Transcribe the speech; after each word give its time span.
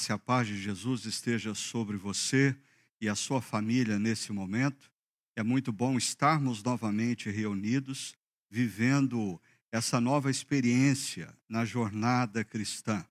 Graça 0.00 0.12
e 0.12 0.14
a 0.14 0.18
paz 0.18 0.48
de 0.48 0.56
Jesus 0.56 1.04
esteja 1.04 1.54
sobre 1.54 1.98
você 1.98 2.56
e 3.02 3.06
a 3.06 3.14
sua 3.14 3.42
família 3.42 3.98
nesse 3.98 4.32
momento. 4.32 4.90
É 5.36 5.42
muito 5.42 5.70
bom 5.70 5.98
estarmos 5.98 6.62
novamente 6.62 7.28
reunidos, 7.28 8.14
vivendo 8.48 9.38
essa 9.70 10.00
nova 10.00 10.30
experiência 10.30 11.36
na 11.46 11.66
jornada 11.66 12.42
cristã, 12.42 13.04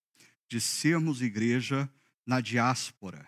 de 0.47 0.59
sermos 0.59 1.21
igreja 1.21 1.87
na 2.25 2.41
diáspora. 2.41 3.27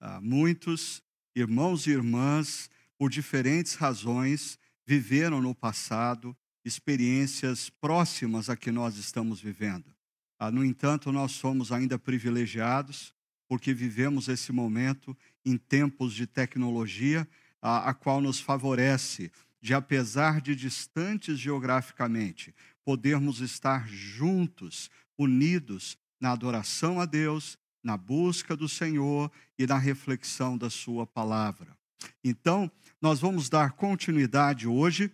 Ah, 0.00 0.20
muitos 0.20 1.00
irmãos 1.32 1.86
e 1.86 1.90
irmãs, 1.90 2.68
por 2.98 3.08
diferentes 3.08 3.74
razões, 3.74 4.58
viveram 4.84 5.40
no 5.40 5.54
passado 5.54 6.36
experiências 6.64 7.70
próximas 7.70 8.50
a 8.50 8.56
que 8.56 8.72
nós 8.72 8.96
estamos 8.96 9.40
vivendo. 9.40 9.95
Ah, 10.38 10.50
no 10.50 10.64
entanto, 10.64 11.10
nós 11.10 11.32
somos 11.32 11.72
ainda 11.72 11.98
privilegiados 11.98 13.14
porque 13.48 13.72
vivemos 13.72 14.28
esse 14.28 14.52
momento 14.52 15.16
em 15.44 15.56
tempos 15.56 16.12
de 16.12 16.26
tecnologia, 16.26 17.26
a, 17.62 17.90
a 17.90 17.94
qual 17.94 18.20
nos 18.20 18.40
favorece 18.40 19.30
de, 19.60 19.72
apesar 19.72 20.40
de 20.40 20.54
distantes 20.54 21.38
geograficamente, 21.38 22.54
podermos 22.84 23.40
estar 23.40 23.88
juntos, 23.88 24.90
unidos 25.18 25.96
na 26.20 26.32
adoração 26.32 27.00
a 27.00 27.04
Deus, 27.04 27.58
na 27.82 27.96
busca 27.96 28.56
do 28.56 28.68
Senhor 28.68 29.30
e 29.58 29.66
na 29.66 29.78
reflexão 29.78 30.58
da 30.58 30.68
Sua 30.68 31.06
palavra. 31.06 31.76
Então, 32.22 32.70
nós 33.00 33.20
vamos 33.20 33.48
dar 33.48 33.72
continuidade 33.72 34.66
hoje 34.66 35.10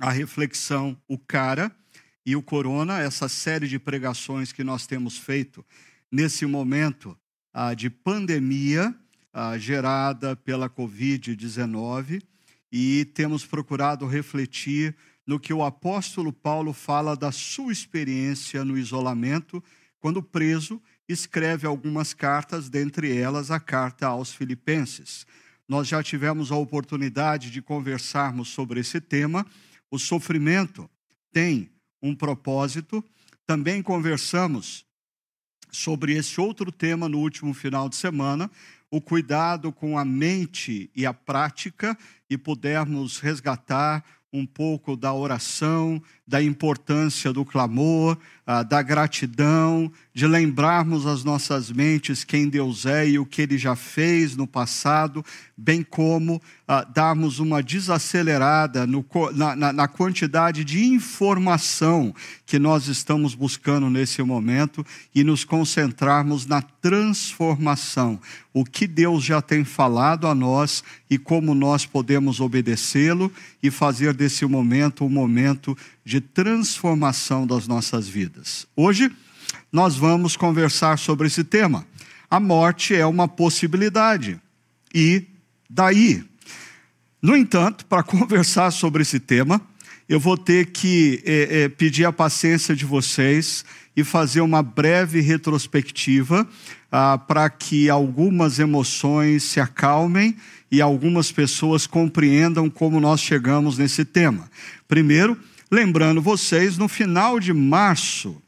à 0.00 0.10
reflexão 0.10 1.00
O 1.08 1.18
Cara 1.18 1.74
e 2.26 2.34
o 2.34 2.42
Corona, 2.42 2.98
essa 2.98 3.28
série 3.28 3.68
de 3.68 3.78
pregações 3.78 4.52
que 4.52 4.64
nós 4.64 4.84
temos 4.84 5.16
feito 5.16 5.64
nesse 6.10 6.44
momento 6.44 7.16
ah, 7.54 7.72
de 7.72 7.88
pandemia 7.88 8.92
ah, 9.32 9.56
gerada 9.56 10.34
pela 10.34 10.68
Covid-19 10.68 12.20
e 12.72 13.04
temos 13.14 13.46
procurado 13.46 14.08
refletir 14.08 14.96
no 15.24 15.38
que 15.38 15.54
o 15.54 15.64
apóstolo 15.64 16.32
Paulo 16.32 16.72
fala 16.72 17.16
da 17.16 17.30
sua 17.30 17.72
experiência 17.72 18.64
no 18.64 18.76
isolamento, 18.76 19.62
quando 20.00 20.20
preso, 20.20 20.82
escreve 21.08 21.64
algumas 21.64 22.12
cartas, 22.12 22.68
dentre 22.68 23.16
elas 23.16 23.52
a 23.52 23.60
carta 23.60 24.08
aos 24.08 24.32
Filipenses. 24.32 25.24
Nós 25.68 25.86
já 25.86 26.02
tivemos 26.02 26.50
a 26.50 26.56
oportunidade 26.56 27.52
de 27.52 27.62
conversarmos 27.62 28.48
sobre 28.48 28.80
esse 28.80 29.00
tema. 29.00 29.46
O 29.90 29.98
sofrimento 29.98 30.90
tem 31.32 31.70
um 32.06 32.14
propósito. 32.14 33.04
Também 33.46 33.82
conversamos 33.82 34.84
sobre 35.70 36.14
esse 36.14 36.40
outro 36.40 36.72
tema 36.72 37.08
no 37.08 37.18
último 37.18 37.52
final 37.52 37.88
de 37.88 37.96
semana, 37.96 38.50
o 38.90 39.00
cuidado 39.00 39.72
com 39.72 39.98
a 39.98 40.04
mente 40.04 40.90
e 40.94 41.04
a 41.04 41.12
prática, 41.12 41.96
e 42.30 42.38
pudermos 42.38 43.18
resgatar 43.18 44.04
um 44.32 44.46
pouco 44.46 44.96
da 44.96 45.12
oração, 45.12 46.02
da 46.26 46.42
importância 46.42 47.32
do 47.32 47.44
clamor, 47.44 48.18
ah, 48.46 48.62
da 48.62 48.80
gratidão, 48.80 49.90
de 50.14 50.24
lembrarmos 50.24 51.04
as 51.04 51.24
nossas 51.24 51.70
mentes 51.70 52.22
quem 52.22 52.48
Deus 52.48 52.86
é 52.86 53.08
e 53.08 53.18
o 53.18 53.26
que 53.26 53.42
Ele 53.42 53.58
já 53.58 53.74
fez 53.74 54.36
no 54.36 54.46
passado, 54.46 55.24
bem 55.56 55.82
como 55.82 56.40
ah, 56.68 56.84
darmos 56.84 57.40
uma 57.40 57.60
desacelerada 57.60 58.86
no, 58.86 59.04
na, 59.34 59.72
na 59.72 59.88
quantidade 59.88 60.64
de 60.64 60.84
informação 60.84 62.14
que 62.46 62.58
nós 62.58 62.86
estamos 62.86 63.34
buscando 63.34 63.90
nesse 63.90 64.22
momento 64.22 64.86
e 65.12 65.24
nos 65.24 65.44
concentrarmos 65.44 66.46
na 66.46 66.62
transformação, 66.62 68.20
o 68.54 68.64
que 68.64 68.86
Deus 68.86 69.24
já 69.24 69.42
tem 69.42 69.64
falado 69.64 70.26
a 70.28 70.34
nós 70.34 70.84
e 71.10 71.18
como 71.18 71.52
nós 71.52 71.84
podemos 71.84 72.40
obedecê-lo 72.40 73.30
e 73.60 73.70
fazer 73.70 74.14
desse 74.14 74.46
momento 74.46 75.04
um 75.04 75.08
momento 75.08 75.76
de 76.06 76.20
transformação 76.20 77.44
das 77.44 77.66
nossas 77.66 78.06
vidas. 78.06 78.64
Hoje, 78.76 79.10
nós 79.72 79.96
vamos 79.96 80.36
conversar 80.36 81.00
sobre 81.00 81.26
esse 81.26 81.42
tema. 81.42 81.84
A 82.30 82.38
morte 82.38 82.94
é 82.94 83.04
uma 83.04 83.26
possibilidade. 83.26 84.40
E 84.94 85.24
daí? 85.68 86.22
No 87.20 87.36
entanto, 87.36 87.84
para 87.86 88.04
conversar 88.06 88.70
sobre 88.70 89.02
esse 89.02 89.18
tema, 89.18 89.60
eu 90.08 90.20
vou 90.20 90.38
ter 90.38 90.66
que 90.66 91.20
é, 91.26 91.62
é, 91.62 91.68
pedir 91.68 92.04
a 92.04 92.12
paciência 92.12 92.76
de 92.76 92.84
vocês 92.84 93.64
e 93.96 94.04
fazer 94.04 94.42
uma 94.42 94.62
breve 94.62 95.20
retrospectiva 95.20 96.46
ah, 96.92 97.18
para 97.18 97.50
que 97.50 97.90
algumas 97.90 98.60
emoções 98.60 99.42
se 99.42 99.58
acalmem 99.58 100.36
e 100.70 100.80
algumas 100.80 101.32
pessoas 101.32 101.84
compreendam 101.84 102.70
como 102.70 103.00
nós 103.00 103.20
chegamos 103.20 103.76
nesse 103.76 104.04
tema. 104.04 104.48
Primeiro, 104.86 105.36
Lembrando 105.70 106.22
vocês, 106.22 106.78
no 106.78 106.86
final 106.86 107.40
de 107.40 107.52
março, 107.52 108.40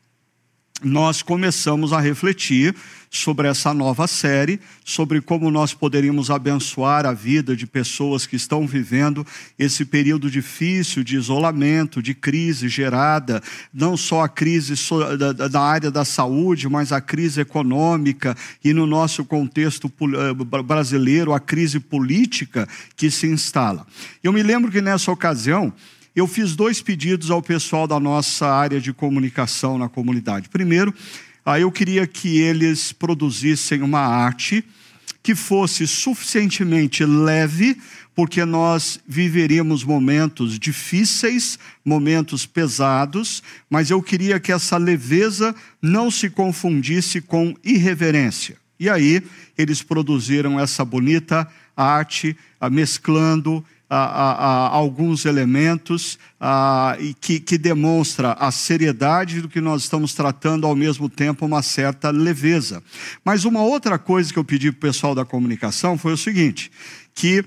nós 0.80 1.20
começamos 1.20 1.92
a 1.92 1.98
refletir 1.98 2.72
sobre 3.10 3.48
essa 3.48 3.74
nova 3.74 4.06
série, 4.06 4.60
sobre 4.84 5.20
como 5.20 5.50
nós 5.50 5.74
poderíamos 5.74 6.30
abençoar 6.30 7.04
a 7.04 7.12
vida 7.12 7.56
de 7.56 7.66
pessoas 7.66 8.24
que 8.24 8.36
estão 8.36 8.64
vivendo 8.64 9.26
esse 9.58 9.84
período 9.84 10.30
difícil 10.30 11.02
de 11.02 11.16
isolamento, 11.16 12.00
de 12.00 12.14
crise 12.14 12.68
gerada, 12.68 13.42
não 13.74 13.96
só 13.96 14.22
a 14.22 14.28
crise 14.28 14.74
da 15.50 15.60
área 15.60 15.90
da 15.90 16.04
saúde, 16.04 16.68
mas 16.68 16.92
a 16.92 17.00
crise 17.00 17.40
econômica 17.40 18.36
e, 18.62 18.72
no 18.72 18.86
nosso 18.86 19.24
contexto 19.24 19.90
eh, 20.00 20.62
brasileiro, 20.62 21.32
a 21.32 21.40
crise 21.40 21.80
política 21.80 22.68
que 22.94 23.10
se 23.10 23.26
instala. 23.26 23.84
Eu 24.22 24.32
me 24.32 24.42
lembro 24.44 24.70
que 24.70 24.80
nessa 24.80 25.10
ocasião, 25.10 25.72
eu 26.18 26.26
fiz 26.26 26.56
dois 26.56 26.82
pedidos 26.82 27.30
ao 27.30 27.40
pessoal 27.40 27.86
da 27.86 28.00
nossa 28.00 28.46
área 28.46 28.80
de 28.80 28.92
comunicação 28.92 29.78
na 29.78 29.88
comunidade. 29.88 30.48
Primeiro, 30.48 30.92
eu 31.60 31.70
queria 31.70 32.06
que 32.06 32.38
eles 32.38 32.92
produzissem 32.92 33.82
uma 33.82 34.00
arte 34.00 34.64
que 35.22 35.34
fosse 35.34 35.86
suficientemente 35.86 37.04
leve, 37.04 37.80
porque 38.14 38.44
nós 38.44 38.98
viveríamos 39.06 39.84
momentos 39.84 40.58
difíceis, 40.58 41.58
momentos 41.84 42.44
pesados, 42.44 43.42
mas 43.70 43.90
eu 43.90 44.02
queria 44.02 44.40
que 44.40 44.50
essa 44.50 44.76
leveza 44.76 45.54
não 45.80 46.10
se 46.10 46.28
confundisse 46.28 47.20
com 47.20 47.54
irreverência. 47.62 48.56
E 48.80 48.90
aí 48.90 49.22
eles 49.56 49.82
produziram 49.82 50.58
essa 50.58 50.84
bonita 50.84 51.48
arte, 51.76 52.36
mesclando 52.70 53.64
alguns 53.90 55.24
elementos 55.24 56.18
que, 57.20 57.40
que 57.40 57.56
demonstra 57.56 58.32
a 58.32 58.50
seriedade 58.50 59.40
do 59.40 59.48
que 59.48 59.60
nós 59.60 59.82
estamos 59.82 60.14
tratando, 60.14 60.66
ao 60.66 60.76
mesmo 60.76 61.08
tempo 61.08 61.46
uma 61.46 61.62
certa 61.62 62.10
leveza. 62.10 62.82
Mas 63.24 63.44
uma 63.44 63.62
outra 63.62 63.98
coisa 63.98 64.32
que 64.32 64.38
eu 64.38 64.44
pedi 64.44 64.70
para 64.70 64.78
o 64.78 64.92
pessoal 64.92 65.14
da 65.14 65.24
comunicação 65.24 65.96
foi 65.96 66.12
o 66.12 66.18
seguinte, 66.18 66.70
que 67.14 67.44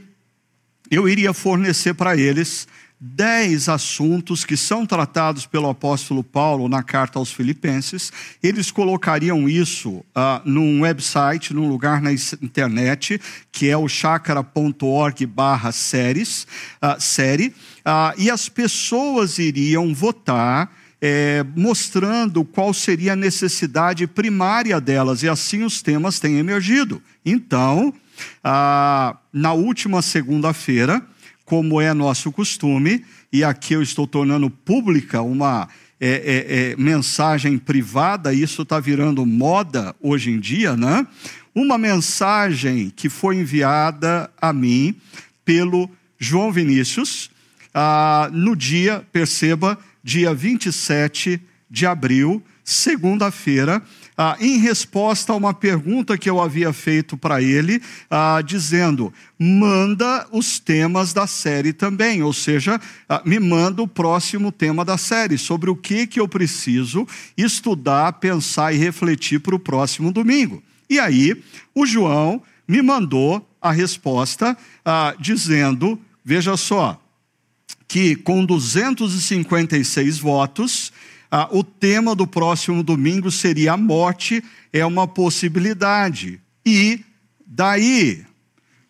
eu 0.90 1.08
iria 1.08 1.32
fornecer 1.32 1.94
para 1.94 2.18
eles 2.18 2.68
dez 3.04 3.68
assuntos 3.68 4.46
que 4.46 4.56
são 4.56 4.86
tratados 4.86 5.48
pelo 5.48 5.68
apóstolo 5.68 6.24
Paulo 6.24 6.70
na 6.70 6.84
carta 6.84 7.18
aos 7.18 7.32
Filipenses. 7.32 8.14
Eles 8.44 8.70
colocariam 8.70 9.50
isso 9.50 9.90
uh, 9.90 10.04
num 10.46 10.82
website, 10.82 11.52
num 11.52 11.68
lugar 11.68 12.00
na 12.00 12.12
internet, 12.14 13.20
que 13.52 13.68
é 13.68 13.76
o 13.76 13.88
chakra.org 13.88 15.26
barra 15.26 15.72
séries, 15.72 16.46
uh, 16.80 17.02
série, 17.02 17.48
uh, 17.80 18.14
e 18.20 18.30
as 18.30 18.48
pessoas 18.48 19.40
iriam 19.40 19.96
votar 19.96 20.72
é, 21.04 21.44
mostrando 21.56 22.46
qual 22.46 22.72
seria 22.76 23.14
a 23.14 23.16
necessidade 23.16 24.06
primária 24.06 24.80
delas, 24.80 25.24
e 25.24 25.28
assim 25.28 25.64
os 25.64 25.82
temas 25.82 26.20
têm 26.20 26.38
emergido. 26.38 27.02
Então, 27.26 27.92
na 29.34 29.52
última 29.52 30.04
segunda-feira, 30.04 31.02
como 31.52 31.82
é 31.82 31.94
nosso 31.94 32.32
costume, 32.32 33.04
e 33.30 33.44
aqui 33.44 33.74
eu 33.74 33.82
estou 33.82 34.08
tornando 34.08 34.50
pública 34.50 35.22
uma 35.22 35.68
é, 36.00 36.08
é, 36.08 36.72
é, 36.72 36.76
mensagem 36.78 37.58
privada, 37.58 38.34
isso 38.34 38.62
está 38.62 38.80
virando 38.80 39.26
moda 39.26 39.94
hoje 40.00 40.32
em 40.32 40.40
dia, 40.40 40.78
né? 40.78 41.06
Uma 41.54 41.78
mensagem 41.78 42.90
que 42.90 43.10
foi 43.10 43.36
enviada 43.36 44.32
a 44.42 44.54
mim 44.54 44.96
pelo 45.44 45.90
João 46.18 46.54
Vinícius, 46.54 47.30
ah, 47.74 48.30
no 48.32 48.56
dia, 48.56 49.06
perceba, 49.12 49.78
dia 50.02 50.34
27 50.34 51.38
de 51.70 51.86
abril, 51.86 52.42
segunda-feira, 52.64 53.84
ah, 54.18 54.36
em 54.40 54.58
resposta 54.58 55.34
a 55.34 55.36
uma 55.36 55.54
pergunta 55.54 56.18
que 56.18 56.30
eu 56.30 56.42
havia 56.42 56.72
feito 56.74 57.18
para 57.18 57.42
ele, 57.42 57.82
ah, 58.10 58.42
dizendo: 58.46 59.14
manda 59.40 60.28
os 60.32 60.60
temas 60.60 61.14
da 61.14 61.26
série 61.26 61.74
também, 61.74 62.22
ou 62.22 62.34
seja, 62.34 62.80
ah, 63.08 63.22
me 63.26 63.40
manda 63.40 63.82
o 63.82 63.88
próximo 63.88 64.52
tema 64.52 64.84
da 64.84 64.98
série, 64.98 65.38
sobre 65.38 65.70
o 65.70 65.76
que, 65.76 66.06
que 66.06 66.20
eu 66.20 66.28
preciso 66.28 67.08
estudar, 67.38 68.14
pensar 68.14 68.74
e 68.74 68.78
refletir 68.78 69.40
para 69.40 69.56
o 69.56 69.60
próximo 69.60 70.12
domingo. 70.12 70.62
E 70.90 71.00
aí, 71.00 71.42
o 71.74 71.86
João 71.86 72.42
me 72.68 72.82
mandou 72.82 73.48
a 73.62 73.72
resposta 73.72 74.58
ah, 74.84 75.16
dizendo: 75.20 76.00
veja 76.24 76.58
só, 76.58 77.02
que 77.88 78.16
com 78.16 78.46
256 78.46 80.18
votos, 80.20 80.94
ah, 81.32 81.48
o 81.50 81.64
tema 81.64 82.14
do 82.14 82.28
próximo 82.28 82.84
domingo 82.84 83.32
seria 83.32 83.74
a 83.74 83.78
morte 83.78 84.44
é 84.74 84.86
uma 84.86 85.08
possibilidade. 85.08 86.42
E 86.66 87.00
daí, 87.48 88.26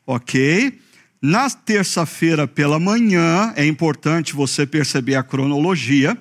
ok? 0.07 0.79
Na 1.21 1.47
terça-feira 1.51 2.47
pela 2.47 2.79
manhã, 2.79 3.53
é 3.55 3.63
importante 3.63 4.33
você 4.33 4.65
perceber 4.65 5.13
a 5.13 5.21
cronologia. 5.21 6.17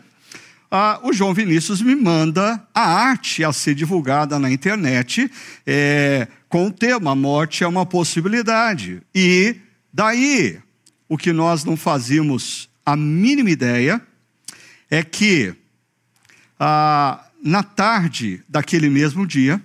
Ah, 0.70 1.00
o 1.02 1.10
João 1.10 1.32
Vinícius 1.32 1.80
me 1.80 1.96
manda 1.96 2.62
a 2.74 2.82
arte 2.82 3.42
a 3.42 3.50
ser 3.50 3.74
divulgada 3.74 4.38
na 4.38 4.50
internet 4.50 5.30
é, 5.66 6.28
com 6.50 6.66
o 6.66 6.70
tema 6.70 7.14
Morte 7.14 7.64
é 7.64 7.66
uma 7.66 7.86
possibilidade. 7.86 9.00
E 9.14 9.56
daí, 9.90 10.58
o 11.08 11.16
que 11.16 11.32
nós 11.32 11.64
não 11.64 11.78
fazíamos 11.78 12.68
a 12.84 12.94
mínima 12.94 13.50
ideia 13.50 14.02
é 14.90 15.02
que 15.02 15.54
ah, 16.60 17.24
na 17.42 17.62
tarde 17.62 18.42
daquele 18.46 18.90
mesmo 18.90 19.26
dia, 19.26 19.60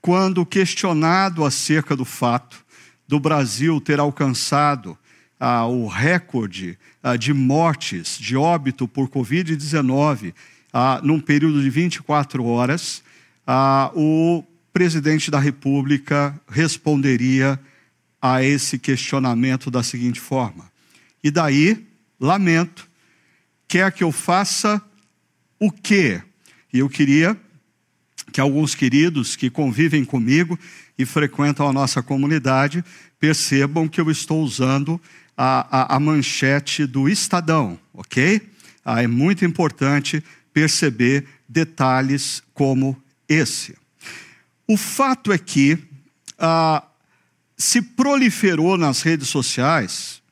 quando 0.00 0.44
questionado 0.44 1.44
acerca 1.44 1.94
do 1.94 2.04
fato 2.04 2.64
do 3.06 3.20
Brasil 3.20 3.80
ter 3.80 4.00
alcançado 4.00 4.98
ah, 5.38 5.66
o 5.66 5.86
recorde 5.86 6.76
ah, 7.02 7.16
de 7.16 7.32
mortes, 7.32 8.18
de 8.18 8.36
óbito 8.36 8.88
por 8.88 9.08
Covid-19, 9.08 10.34
ah, 10.72 11.00
num 11.02 11.20
período 11.20 11.62
de 11.62 11.70
24 11.70 12.44
horas, 12.44 13.02
ah, 13.46 13.90
o 13.94 14.44
presidente 14.72 15.30
da 15.30 15.38
República 15.38 16.38
responderia 16.48 17.58
a 18.20 18.42
esse 18.42 18.78
questionamento 18.78 19.70
da 19.70 19.82
seguinte 19.82 20.20
forma: 20.20 20.70
e 21.22 21.30
daí, 21.30 21.86
lamento, 22.20 22.88
quer 23.66 23.92
que 23.92 24.02
eu 24.02 24.10
faça 24.10 24.82
o 25.58 25.70
quê? 25.70 26.22
E 26.72 26.78
eu 26.78 26.88
queria 26.88 27.36
que 28.32 28.40
alguns 28.40 28.74
queridos 28.74 29.36
que 29.36 29.50
convivem 29.50 30.04
comigo 30.04 30.58
e 30.98 31.06
frequentam 31.06 31.68
a 31.68 31.72
nossa 31.72 32.02
comunidade 32.02 32.84
percebam 33.18 33.88
que 33.88 34.00
eu 34.00 34.10
estou 34.10 34.42
usando 34.42 35.00
a, 35.36 35.94
a, 35.94 35.96
a 35.96 36.00
manchete 36.00 36.86
do 36.86 37.08
Estadão, 37.08 37.78
ok? 37.94 38.40
Ah, 38.84 39.02
é 39.02 39.06
muito 39.06 39.44
importante 39.44 40.22
perceber 40.52 41.26
detalhes 41.48 42.42
como 42.52 43.00
esse. 43.28 43.76
O 44.66 44.76
fato 44.76 45.32
é 45.32 45.38
que 45.38 45.78
ah, 46.38 46.84
se 47.56 47.80
proliferou 47.80 48.76
nas 48.76 49.02
redes 49.02 49.28
sociais 49.28 50.22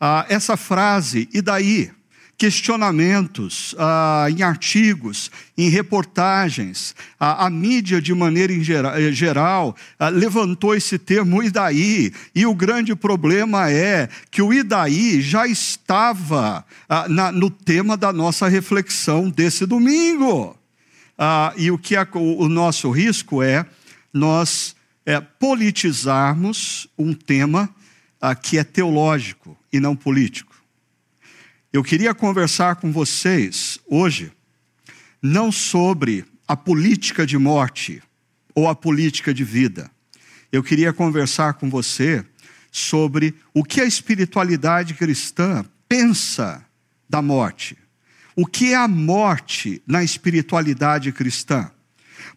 ah, 0.00 0.26
essa 0.28 0.56
frase, 0.56 1.28
e 1.32 1.40
daí? 1.40 1.90
Questionamentos 2.38 3.74
ah, 3.76 4.28
em 4.30 4.42
artigos, 4.42 5.28
em 5.56 5.68
reportagens. 5.68 6.94
A, 7.18 7.50
mídia, 7.50 8.00
de 8.00 8.14
maneira 8.14 8.52
eh, 8.52 9.10
geral, 9.10 9.74
ah, 9.98 10.08
levantou 10.08 10.72
esse 10.72 10.96
termo 10.98 11.42
e 11.42 11.50
daí. 11.50 12.12
E 12.32 12.46
o 12.46 12.54
grande 12.54 12.94
problema 12.94 13.68
é 13.68 14.08
que 14.30 14.40
o 14.40 14.54
e 14.54 14.62
daí 14.62 15.20
já 15.20 15.48
estava 15.48 16.64
ah, 16.88 17.08
na, 17.08 17.32
no 17.32 17.50
tema 17.50 17.96
da 17.96 18.12
nossa 18.12 18.46
reflexão 18.46 19.28
desse 19.28 19.66
domingo. 19.66 20.56
Ah, 21.18 21.52
e 21.56 21.72
o 21.72 21.76
que 21.76 21.96
é, 21.96 22.06
o, 22.14 22.44
o 22.44 22.48
nosso 22.48 22.88
risco 22.90 23.42
é 23.42 23.66
nós 24.14 24.76
é, 25.04 25.20
politizarmos 25.20 26.86
um 26.96 27.12
tema 27.12 27.68
ah, 28.20 28.36
que 28.36 28.58
é 28.58 28.62
teológico 28.62 29.56
e 29.72 29.80
não 29.80 29.96
político. 29.96 30.47
Eu 31.70 31.84
queria 31.84 32.14
conversar 32.14 32.76
com 32.76 32.90
vocês 32.90 33.78
hoje, 33.86 34.32
não 35.20 35.52
sobre 35.52 36.24
a 36.46 36.56
política 36.56 37.26
de 37.26 37.36
morte 37.36 38.02
ou 38.54 38.68
a 38.68 38.74
política 38.74 39.34
de 39.34 39.44
vida. 39.44 39.90
Eu 40.50 40.62
queria 40.62 40.94
conversar 40.94 41.54
com 41.54 41.68
você 41.68 42.24
sobre 42.72 43.34
o 43.52 43.62
que 43.62 43.82
a 43.82 43.84
espiritualidade 43.84 44.94
cristã 44.94 45.62
pensa 45.86 46.64
da 47.08 47.20
morte. 47.20 47.76
O 48.34 48.46
que 48.46 48.72
é 48.72 48.76
a 48.76 48.88
morte 48.88 49.82
na 49.86 50.02
espiritualidade 50.02 51.12
cristã? 51.12 51.70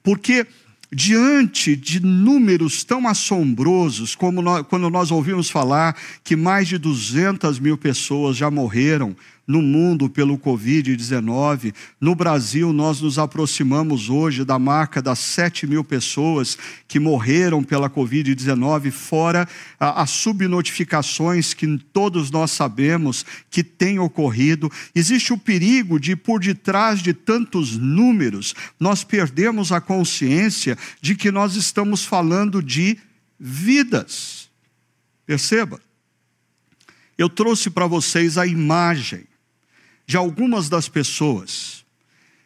Porque 0.04 0.46
diante 0.94 1.76
de 1.76 2.02
números 2.02 2.84
tão 2.84 3.08
assombrosos, 3.08 4.14
como 4.14 4.42
nós, 4.42 4.66
quando 4.68 4.90
nós 4.90 5.10
ouvimos 5.10 5.50
falar 5.50 5.96
que 6.24 6.36
mais 6.36 6.68
de 6.68 6.78
200 6.78 7.60
mil 7.60 7.78
pessoas 7.78 8.36
já 8.36 8.52
morreram 8.52 9.16
no 9.52 9.62
mundo 9.62 10.10
pelo 10.10 10.38
Covid-19. 10.38 11.74
No 12.00 12.16
Brasil, 12.16 12.72
nós 12.72 13.02
nos 13.02 13.20
aproximamos 13.20 14.10
hoje 14.10 14.46
da 14.46 14.58
marca 14.58 15.02
das 15.02 15.20
7 15.20 15.68
mil 15.68 15.84
pessoas 15.84 16.58
que 16.88 17.02
morreram 17.02 17.62
pela 17.62 17.90
Covid-19, 17.90 18.92
fora 18.92 19.46
as 19.78 20.10
subnotificações 20.10 21.54
que 21.54 21.78
todos 21.92 22.32
nós 22.32 22.52
sabemos 22.52 23.26
que 23.50 23.62
têm 23.62 24.00
ocorrido. 24.00 24.72
Existe 24.96 25.34
o 25.34 25.38
perigo 25.38 26.00
de, 26.00 26.16
por 26.16 26.40
detrás 26.40 27.02
de 27.02 27.14
tantos 27.14 27.78
números, 27.78 28.56
nós 28.80 29.04
perdemos 29.04 29.74
a 29.74 29.82
consciência 29.82 30.78
de 31.02 31.14
que 31.14 31.30
nós 31.30 31.56
estamos 31.56 32.06
falando 32.06 32.64
de 32.64 32.98
vidas. 33.38 34.50
Perceba. 35.26 35.82
Eu 37.18 37.28
trouxe 37.28 37.70
para 37.70 37.86
vocês 37.86 38.38
a 38.38 38.48
imagem 38.48 39.30
de 40.06 40.18
algumas 40.18 40.70
das 40.70 40.90
pessoas 40.90 41.86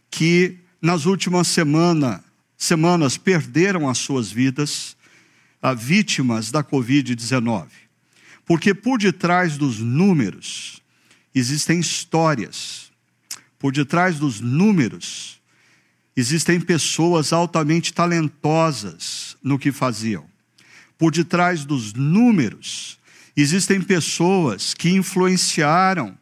que 0.10 0.60
nas 0.82 1.06
últimas 1.06 1.48
semana, 1.48 2.24
semanas 2.58 3.18
perderam 3.18 3.90
as 3.90 3.98
suas 3.98 4.32
vidas, 4.32 4.96
a 5.62 5.74
vítimas 5.74 6.52
da 6.52 6.64
Covid-19. 6.64 7.68
Porque 8.46 8.74
por 8.74 9.00
detrás 9.00 9.58
dos 9.58 9.80
números 9.80 10.82
existem 11.34 11.80
histórias, 11.80 12.92
por 13.58 13.74
detrás 13.74 14.20
dos 14.20 14.40
números 14.40 15.42
existem 16.16 16.62
pessoas 16.62 17.34
altamente 17.34 17.92
talentosas 17.92 19.36
no 19.44 19.58
que 19.58 19.72
faziam. 19.72 20.26
Por 20.98 21.12
detrás 21.12 21.66
dos 21.66 21.94
números 21.94 22.98
existem 23.36 23.82
pessoas 23.82 24.74
que 24.74 24.90
influenciaram 24.90 26.18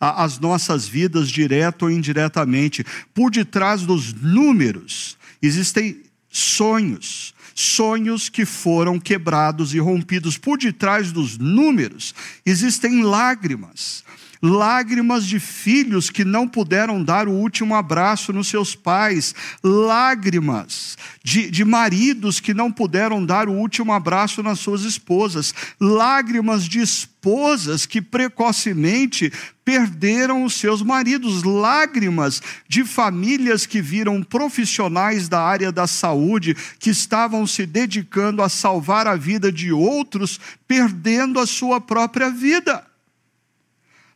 as 0.00 0.38
nossas 0.38 0.86
vidas, 0.86 1.28
direto 1.28 1.84
ou 1.84 1.90
indiretamente. 1.90 2.84
Por 3.14 3.30
detrás 3.30 3.82
dos 3.82 4.12
números 4.12 5.16
existem 5.40 6.02
sonhos, 6.28 7.34
sonhos 7.54 8.28
que 8.28 8.44
foram 8.44 8.98
quebrados 9.00 9.74
e 9.74 9.78
rompidos. 9.78 10.36
Por 10.36 10.58
detrás 10.58 11.12
dos 11.12 11.38
números 11.38 12.14
existem 12.44 13.02
lágrimas, 13.02 14.04
lágrimas 14.42 15.26
de 15.26 15.40
filhos 15.40 16.10
que 16.10 16.24
não 16.24 16.48
puderam 16.48 17.02
dar 17.02 17.28
o 17.28 17.32
último 17.32 17.74
abraço 17.74 18.32
nos 18.32 18.48
seus 18.48 18.74
pais, 18.74 19.34
lágrimas 19.62 20.96
de, 21.22 21.50
de 21.50 21.64
maridos 21.64 22.40
que 22.40 22.54
não 22.54 22.70
puderam 22.70 23.24
dar 23.24 23.48
o 23.48 23.52
último 23.52 23.92
abraço 23.92 24.42
nas 24.42 24.60
suas 24.60 24.82
esposas, 24.82 25.54
lágrimas 25.80 26.64
de 26.64 26.80
esposas 26.80 27.86
que 27.86 28.00
precocemente 28.00 29.32
perderam 29.64 30.44
os 30.44 30.54
seus 30.54 30.80
maridos, 30.80 31.42
lágrimas 31.42 32.40
de 32.68 32.84
famílias 32.84 33.66
que 33.66 33.82
viram 33.82 34.22
profissionais 34.22 35.28
da 35.28 35.42
área 35.42 35.72
da 35.72 35.88
saúde 35.88 36.56
que 36.78 36.90
estavam 36.90 37.44
se 37.48 37.66
dedicando 37.66 38.42
a 38.42 38.48
salvar 38.48 39.08
a 39.08 39.16
vida 39.16 39.50
de 39.50 39.72
outros, 39.72 40.38
perdendo 40.68 41.40
a 41.40 41.46
sua 41.46 41.80
própria 41.80 42.30
vida. 42.30 42.85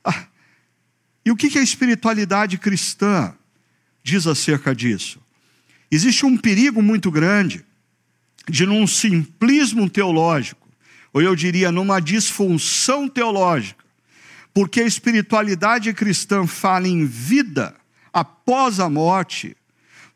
Ah, 0.04 0.26
e 1.24 1.30
o 1.30 1.36
que 1.36 1.58
a 1.58 1.62
espiritualidade 1.62 2.58
cristã 2.58 3.34
diz 4.02 4.26
acerca 4.26 4.74
disso? 4.74 5.20
Existe 5.90 6.24
um 6.24 6.36
perigo 6.36 6.80
muito 6.80 7.10
grande 7.10 7.64
de, 8.48 8.64
num 8.64 8.86
simplismo 8.86 9.88
teológico, 9.90 10.68
ou 11.12 11.20
eu 11.20 11.34
diria, 11.34 11.72
numa 11.72 12.00
disfunção 12.00 13.08
teológica, 13.08 13.84
porque 14.54 14.80
a 14.80 14.86
espiritualidade 14.86 15.92
cristã 15.92 16.46
fala 16.46 16.88
em 16.88 17.04
vida 17.04 17.74
após 18.12 18.80
a 18.80 18.88
morte, 18.88 19.56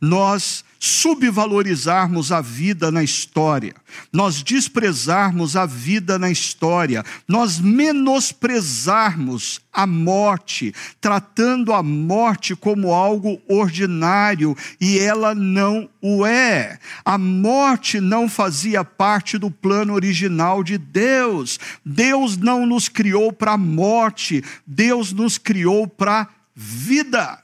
nós 0.00 0.64
subvalorizarmos 0.84 2.30
a 2.30 2.42
vida 2.42 2.92
na 2.92 3.02
história, 3.02 3.74
nós 4.12 4.42
desprezarmos 4.42 5.56
a 5.56 5.64
vida 5.64 6.18
na 6.18 6.30
história, 6.30 7.02
nós 7.26 7.58
menosprezarmos 7.58 9.62
a 9.72 9.86
morte, 9.86 10.74
tratando 11.00 11.72
a 11.72 11.82
morte 11.82 12.54
como 12.54 12.92
algo 12.92 13.40
ordinário 13.48 14.54
e 14.78 14.98
ela 14.98 15.34
não 15.34 15.88
o 16.02 16.26
é. 16.26 16.78
A 17.02 17.16
morte 17.16 17.98
não 17.98 18.28
fazia 18.28 18.84
parte 18.84 19.38
do 19.38 19.50
plano 19.50 19.94
original 19.94 20.62
de 20.62 20.76
Deus. 20.76 21.58
Deus 21.82 22.36
não 22.36 22.66
nos 22.66 22.90
criou 22.90 23.32
para 23.32 23.52
a 23.52 23.58
morte, 23.58 24.44
Deus 24.66 25.12
nos 25.12 25.38
criou 25.38 25.88
para 25.88 26.28
vida. 26.54 27.42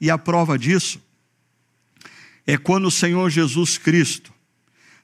E 0.00 0.10
a 0.10 0.16
prova 0.16 0.58
disso 0.58 1.06
é 2.48 2.56
quando 2.56 2.86
o 2.86 2.90
Senhor 2.90 3.28
Jesus 3.28 3.76
Cristo 3.76 4.32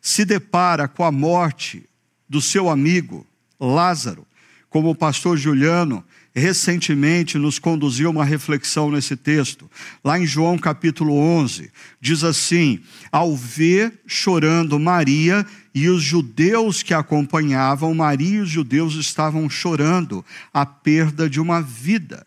se 0.00 0.24
depara 0.24 0.88
com 0.88 1.04
a 1.04 1.12
morte 1.12 1.84
do 2.26 2.40
seu 2.40 2.70
amigo 2.70 3.26
Lázaro, 3.60 4.26
como 4.70 4.88
o 4.88 4.94
pastor 4.94 5.36
Juliano 5.36 6.02
recentemente 6.34 7.36
nos 7.36 7.58
conduziu 7.58 8.08
uma 8.08 8.24
reflexão 8.24 8.90
nesse 8.90 9.14
texto. 9.14 9.70
Lá 10.02 10.18
em 10.18 10.26
João 10.26 10.56
capítulo 10.56 11.14
11, 11.14 11.70
diz 12.00 12.24
assim: 12.24 12.80
Ao 13.12 13.36
ver 13.36 14.00
chorando 14.06 14.80
Maria 14.80 15.44
e 15.74 15.86
os 15.90 16.02
judeus 16.02 16.82
que 16.82 16.94
acompanhavam, 16.94 17.94
Maria 17.94 18.38
e 18.38 18.40
os 18.40 18.48
judeus 18.48 18.94
estavam 18.94 19.50
chorando 19.50 20.24
a 20.50 20.64
perda 20.64 21.28
de 21.28 21.38
uma 21.38 21.60
vida. 21.60 22.26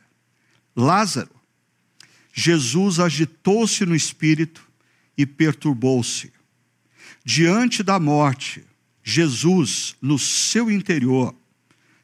Lázaro. 0.75 1.31
Jesus 2.39 2.99
agitou-se 2.99 3.83
no 3.83 3.95
espírito 3.95 4.66
e 5.17 5.25
perturbou-se. 5.25 6.31
Diante 7.25 7.83
da 7.83 7.99
morte, 7.99 8.63
Jesus, 9.03 9.95
no 10.01 10.19
seu 10.19 10.69
interior, 10.69 11.33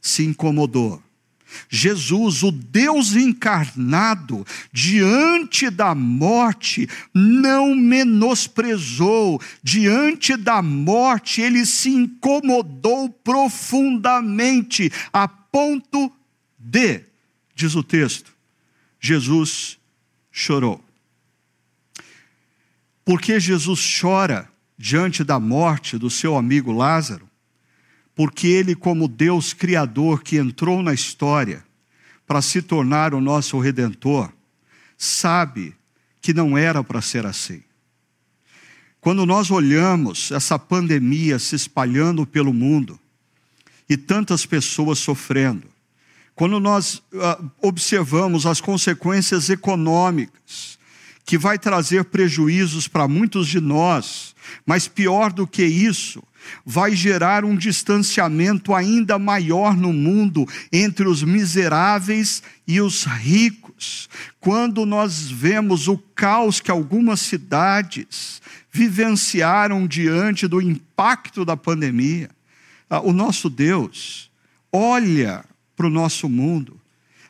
se 0.01 0.23
incomodou. 0.23 1.01
Jesus, 1.69 2.43
o 2.43 2.51
Deus 2.51 3.15
encarnado, 3.15 4.45
diante 4.71 5.69
da 5.69 5.93
morte, 5.93 6.87
não 7.13 7.75
menosprezou, 7.75 9.41
diante 9.61 10.35
da 10.35 10.61
morte, 10.61 11.41
ele 11.41 11.65
se 11.65 11.89
incomodou 11.89 13.09
profundamente, 13.09 14.91
a 15.11 15.27
ponto 15.27 16.11
de, 16.57 17.01
diz 17.55 17.75
o 17.75 17.83
texto, 17.83 18.33
Jesus 18.99 19.77
chorou. 20.31 20.83
Por 23.05 23.19
que 23.19 23.39
Jesus 23.39 23.99
chora 23.99 24.49
diante 24.77 25.23
da 25.23 25.39
morte 25.39 25.97
do 25.97 26.09
seu 26.09 26.37
amigo 26.37 26.71
Lázaro? 26.71 27.29
Porque 28.15 28.47
ele, 28.47 28.75
como 28.75 29.07
Deus 29.07 29.53
Criador 29.53 30.23
que 30.23 30.37
entrou 30.37 30.81
na 30.81 30.93
história 30.93 31.65
para 32.25 32.41
se 32.41 32.61
tornar 32.61 33.13
o 33.13 33.19
nosso 33.19 33.59
redentor, 33.59 34.31
sabe 34.97 35.75
que 36.21 36.33
não 36.33 36.57
era 36.57 36.83
para 36.83 37.01
ser 37.01 37.25
assim. 37.25 37.61
Quando 39.01 39.25
nós 39.25 39.51
olhamos 39.51 40.31
essa 40.31 40.57
pandemia 40.57 41.37
se 41.37 41.55
espalhando 41.55 42.25
pelo 42.25 42.53
mundo 42.53 42.97
e 43.89 43.97
tantas 43.97 44.45
pessoas 44.45 44.99
sofrendo, 44.99 45.67
quando 46.33 46.59
nós 46.59 46.95
uh, 46.95 47.51
observamos 47.61 48.45
as 48.45 48.61
consequências 48.61 49.49
econômicas, 49.49 50.79
que 51.25 51.37
vai 51.37 51.57
trazer 51.57 52.05
prejuízos 52.05 52.87
para 52.87 53.07
muitos 53.07 53.47
de 53.47 53.61
nós, 53.61 54.35
mas 54.65 54.87
pior 54.87 55.31
do 55.31 55.47
que 55.47 55.63
isso, 55.63 56.21
vai 56.65 56.95
gerar 56.95 57.45
um 57.45 57.55
distanciamento 57.55 58.73
ainda 58.73 59.17
maior 59.17 59.75
no 59.77 59.93
mundo 59.93 60.45
entre 60.71 61.07
os 61.07 61.23
miseráveis 61.23 62.43
e 62.67 62.81
os 62.81 63.05
ricos. 63.05 64.09
Quando 64.39 64.85
nós 64.85 65.29
vemos 65.29 65.87
o 65.87 65.97
caos 65.97 66.59
que 66.59 66.69
algumas 66.69 67.21
cidades 67.21 68.41
vivenciaram 68.71 69.87
diante 69.87 70.47
do 70.47 70.61
impacto 70.61 71.45
da 71.45 71.55
pandemia, 71.55 72.29
ah, 72.89 72.99
o 72.99 73.13
nosso 73.13 73.49
Deus 73.49 74.29
olha 74.71 75.45
para 75.75 75.87
o 75.87 75.89
nosso 75.89 76.27
mundo 76.27 76.82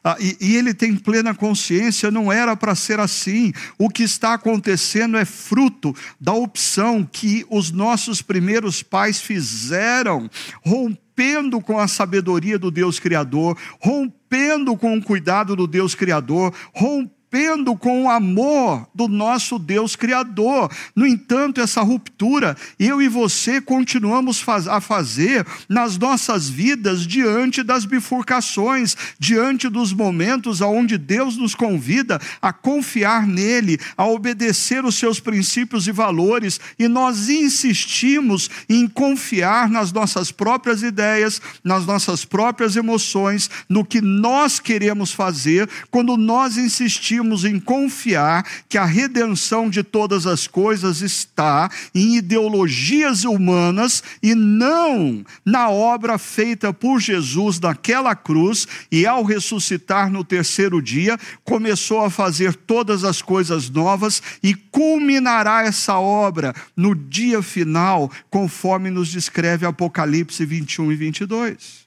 ah, 0.04 0.18
e, 0.20 0.36
e 0.42 0.56
ele 0.58 0.74
tem 0.74 0.96
plena 0.96 1.34
consciência, 1.34 2.12
não 2.12 2.32
era 2.32 2.58
para 2.58 2.76
ser 2.76 3.00
assim. 3.00 3.54
O 3.78 3.90
que 3.90 4.04
está 4.04 4.34
acontecendo 4.34 5.18
é 5.18 5.24
fruto 5.24 5.96
da 6.20 6.34
opção 6.34 7.08
que 7.10 7.46
os 7.50 7.72
nossos 7.72 8.22
primeiros 8.22 8.84
pais 8.84 9.22
fizeram, 9.22 10.30
rompendo 10.62 11.62
com 11.62 11.80
a 11.80 11.88
sabedoria 11.88 12.60
do 12.60 12.70
Deus 12.70 13.00
Criador, 13.00 13.58
rompendo 13.80 14.76
com 14.76 14.98
o 14.98 15.02
cuidado 15.02 15.56
do 15.56 15.66
Deus 15.66 15.96
Criador, 15.96 16.54
rompendo 16.74 17.13
rompendo 17.34 17.76
com 17.76 18.04
o 18.04 18.10
amor 18.10 18.88
do 18.94 19.08
nosso 19.08 19.58
Deus 19.58 19.96
Criador. 19.96 20.70
No 20.96 21.06
entanto, 21.06 21.60
essa 21.60 21.82
ruptura 21.82 22.56
eu 22.80 23.02
e 23.02 23.08
você 23.08 23.60
continuamos 23.60 24.44
a 24.70 24.80
fazer 24.80 25.46
nas 25.68 25.98
nossas 25.98 26.48
vidas 26.48 27.08
diante 27.08 27.64
das 27.64 27.86
bifurcações, 27.86 28.96
diante 29.18 29.68
dos 29.68 29.92
momentos 29.92 30.62
onde 30.62 30.98
Deus 30.98 31.36
nos 31.36 31.56
convida 31.56 32.22
a 32.40 32.54
confiar 32.54 33.26
nele, 33.26 33.80
a 33.98 34.06
obedecer 34.06 34.86
os 34.86 34.96
seus 34.96 35.20
princípios 35.20 35.88
e 35.88 35.92
valores, 35.92 36.60
e 36.78 36.88
nós 36.88 37.30
insistimos 37.30 38.50
em 38.70 38.88
confiar 38.88 39.70
nas 39.70 39.92
nossas 39.92 40.32
próprias 40.32 40.84
ideias, 40.84 41.42
nas 41.64 41.86
nossas 41.86 42.26
próprias 42.26 42.76
emoções, 42.76 43.50
no 43.68 43.84
que 43.84 44.02
nós 44.02 44.60
queremos 44.60 45.12
fazer, 45.12 45.68
quando 45.90 46.16
nós 46.16 46.58
insistimos 46.58 47.23
em 47.44 47.60
confiar 47.60 48.46
que 48.68 48.78
a 48.78 48.86
redenção 48.86 49.70
de 49.70 49.84
todas 49.84 50.28
as 50.28 50.48
coisas 50.48 51.02
está 51.02 51.70
em 51.94 52.18
ideologias 52.18 53.24
humanas 53.24 54.04
e 54.22 54.36
não 54.36 55.24
na 55.46 55.70
obra 55.70 56.18
feita 56.18 56.74
por 56.74 57.00
Jesus 57.00 57.60
naquela 57.60 58.16
cruz 58.16 58.68
e 58.92 59.06
ao 59.06 59.24
ressuscitar 59.24 60.12
no 60.12 60.24
terceiro 60.24 60.82
dia, 60.82 61.18
começou 61.44 62.04
a 62.04 62.10
fazer 62.10 62.56
todas 62.56 63.04
as 63.04 63.22
coisas 63.22 63.70
novas 63.70 64.22
e 64.42 64.54
culminará 64.54 65.64
essa 65.64 65.98
obra 65.98 66.54
no 66.76 66.96
dia 66.96 67.42
final, 67.42 68.12
conforme 68.30 68.90
nos 68.90 69.10
descreve 69.10 69.66
Apocalipse 69.66 70.46
21 70.46 70.92
e 70.92 70.96
22. 70.96 71.84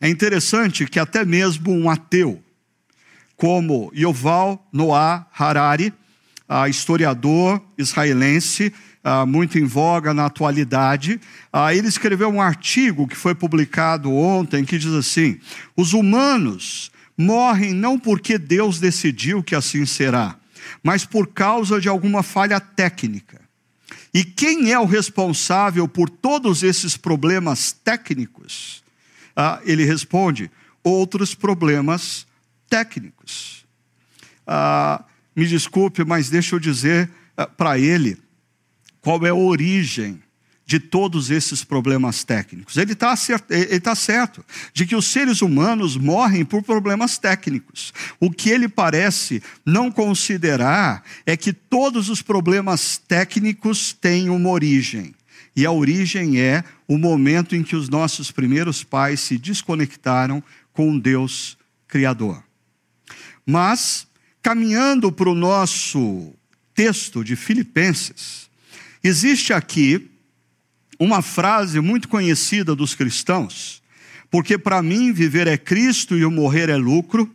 É 0.00 0.08
interessante 0.08 0.86
que 0.86 0.98
até 0.98 1.24
mesmo 1.24 1.72
um 1.72 1.88
ateu, 1.88 2.42
como 3.36 3.90
Yoval 3.94 4.66
Noah 4.72 5.26
Harari, 5.32 5.92
historiador 6.68 7.60
israelense, 7.76 8.72
muito 9.26 9.58
em 9.58 9.64
voga 9.64 10.14
na 10.14 10.26
atualidade. 10.26 11.20
ele 11.74 11.88
escreveu 11.88 12.28
um 12.28 12.40
artigo 12.40 13.06
que 13.06 13.16
foi 13.16 13.34
publicado 13.34 14.12
ontem 14.12 14.64
que 14.64 14.78
diz 14.78 14.92
assim: 14.92 15.38
os 15.76 15.92
humanos 15.92 16.90
morrem 17.16 17.72
não 17.72 17.98
porque 17.98 18.38
Deus 18.38 18.80
decidiu 18.80 19.42
que 19.42 19.54
assim 19.54 19.86
será, 19.86 20.36
mas 20.82 21.04
por 21.04 21.28
causa 21.28 21.80
de 21.80 21.88
alguma 21.88 22.22
falha 22.22 22.58
técnica. 22.60 23.40
E 24.12 24.24
quem 24.24 24.70
é 24.70 24.78
o 24.78 24.84
responsável 24.84 25.88
por 25.88 26.08
todos 26.08 26.62
esses 26.62 26.96
problemas 26.96 27.72
técnicos? 27.72 28.82
ele 29.64 29.84
responde: 29.84 30.50
outros 30.82 31.34
problemas 31.34 32.18
técnicos. 32.18 32.33
Ah, 34.46 35.04
me 35.34 35.46
desculpe, 35.46 36.04
mas 36.04 36.30
deixa 36.30 36.54
eu 36.54 36.60
dizer 36.60 37.10
ah, 37.36 37.46
para 37.46 37.78
ele 37.78 38.18
qual 39.00 39.24
é 39.26 39.30
a 39.30 39.34
origem 39.34 40.22
de 40.66 40.80
todos 40.80 41.30
esses 41.30 41.62
problemas 41.62 42.24
técnicos. 42.24 42.76
Ele 42.76 42.92
está 42.92 43.14
tá 43.82 43.94
certo 43.94 44.44
de 44.72 44.86
que 44.86 44.96
os 44.96 45.06
seres 45.06 45.42
humanos 45.42 45.96
morrem 45.96 46.44
por 46.44 46.62
problemas 46.62 47.18
técnicos. 47.18 47.92
O 48.18 48.30
que 48.30 48.50
ele 48.50 48.68
parece 48.68 49.42
não 49.64 49.90
considerar 49.90 51.02
é 51.26 51.36
que 51.36 51.52
todos 51.52 52.08
os 52.08 52.22
problemas 52.22 52.96
técnicos 52.96 53.92
têm 53.92 54.30
uma 54.30 54.48
origem. 54.48 55.14
E 55.54 55.64
a 55.66 55.70
origem 55.70 56.40
é 56.40 56.64
o 56.88 56.98
momento 56.98 57.54
em 57.54 57.62
que 57.62 57.76
os 57.76 57.88
nossos 57.88 58.30
primeiros 58.30 58.82
pais 58.82 59.20
se 59.20 59.38
desconectaram 59.38 60.42
com 60.72 60.98
Deus 60.98 61.56
Criador. 61.86 62.42
Mas, 63.46 64.06
caminhando 64.42 65.12
para 65.12 65.28
o 65.28 65.34
nosso 65.34 66.32
texto 66.74 67.22
de 67.22 67.36
Filipenses, 67.36 68.48
existe 69.02 69.52
aqui 69.52 70.10
uma 70.98 71.20
frase 71.20 71.80
muito 71.80 72.08
conhecida 72.08 72.74
dos 72.74 72.94
cristãos, 72.94 73.82
porque 74.30 74.56
para 74.56 74.82
mim 74.82 75.12
viver 75.12 75.46
é 75.46 75.56
Cristo 75.56 76.16
e 76.16 76.24
o 76.24 76.30
morrer 76.30 76.68
é 76.68 76.76
lucro, 76.76 77.32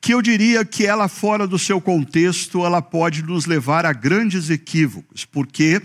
que 0.00 0.14
eu 0.14 0.22
diria 0.22 0.64
que 0.64 0.86
ela, 0.86 1.08
fora 1.08 1.46
do 1.46 1.58
seu 1.58 1.80
contexto, 1.80 2.64
ela 2.64 2.80
pode 2.80 3.22
nos 3.22 3.46
levar 3.46 3.84
a 3.84 3.92
grandes 3.92 4.48
equívocos, 4.48 5.24
porque 5.24 5.82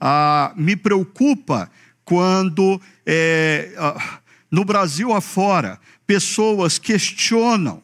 ah, 0.00 0.52
me 0.56 0.76
preocupa 0.76 1.70
quando 2.04 2.80
é, 3.04 3.72
ah, 3.76 4.20
no 4.50 4.64
Brasil 4.64 5.12
afora 5.12 5.78
pessoas 6.06 6.78
questionam 6.78 7.82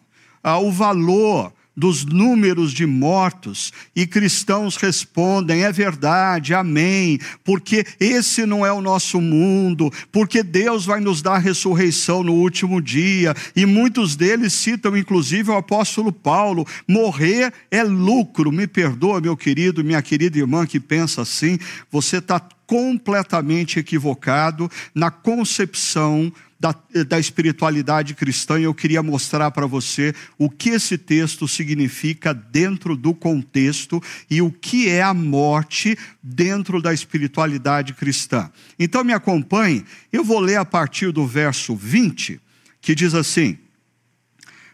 ah, 0.49 0.61
o 0.61 0.71
valor 0.71 1.53
dos 1.77 2.05
números 2.05 2.73
de 2.73 2.87
mortos 2.87 3.73
e 3.97 4.07
cristãos 4.07 4.77
respondem: 4.77 5.65
é 5.65 5.73
verdade, 5.73 6.55
amém, 6.55 7.19
porque 7.43 7.85
esse 7.99 8.47
não 8.47 8.65
é 8.65 8.73
o 8.73 8.81
nosso 8.81 9.21
mundo, 9.21 9.93
porque 10.13 10.45
Deus 10.45 10.87
vai 10.87 11.01
nos 11.01 11.21
dar 11.21 11.39
ressurreição 11.39 12.23
no 12.23 12.33
último 12.33 12.81
dia. 12.81 13.35
E 13.57 13.67
muitos 13.67 14.15
deles 14.15 14.53
citam, 14.53 14.97
inclusive, 14.97 15.51
o 15.51 15.57
apóstolo 15.57 16.13
Paulo: 16.13 16.65
morrer 16.87 17.53
é 17.69 17.83
lucro. 17.83 18.53
Me 18.53 18.69
perdoa, 18.69 19.21
meu 19.21 19.37
querido, 19.37 19.83
minha 19.83 20.01
querida 20.01 20.39
irmã 20.39 20.65
que 20.65 20.79
pensa 20.79 21.23
assim, 21.23 21.59
você 21.91 22.19
está 22.19 22.41
completamente 22.67 23.79
equivocado 23.79 24.71
na 24.95 25.11
concepção 25.11 26.33
da, 26.59 26.75
da 27.07 27.19
espiritualidade 27.19 28.15
cristã 28.15 28.59
e 28.59 28.65
eu 28.65 28.75
queria 28.75 29.03
mostrar 29.03 29.51
para 29.51 29.67
você 29.67 30.15
o 30.39 30.49
que 30.49 30.71
esse 30.71 30.97
texto 30.97 31.47
significa 31.47 32.33
dentro 32.33 32.97
do 32.97 33.15
contexto 33.15 34.03
e 34.31 34.41
o 34.41 34.51
que 34.51 34.89
é 34.89 35.03
a 35.03 35.13
morte 35.13 35.97
dentro 36.23 36.81
da 36.81 36.95
espiritualidade 36.95 37.93
cristã. 37.93 38.51
Então 38.79 39.05
me 39.05 39.13
acompanhe, 39.13 39.85
eu 40.13 40.25
vou 40.25 40.41
ler 40.41 40.57
a 40.57 40.65
partir 40.65 41.13
do 41.13 41.27
verso 41.27 41.77
20, 41.77 42.41
que 42.81 42.95
diz 42.95 43.15
assim: 43.15 43.59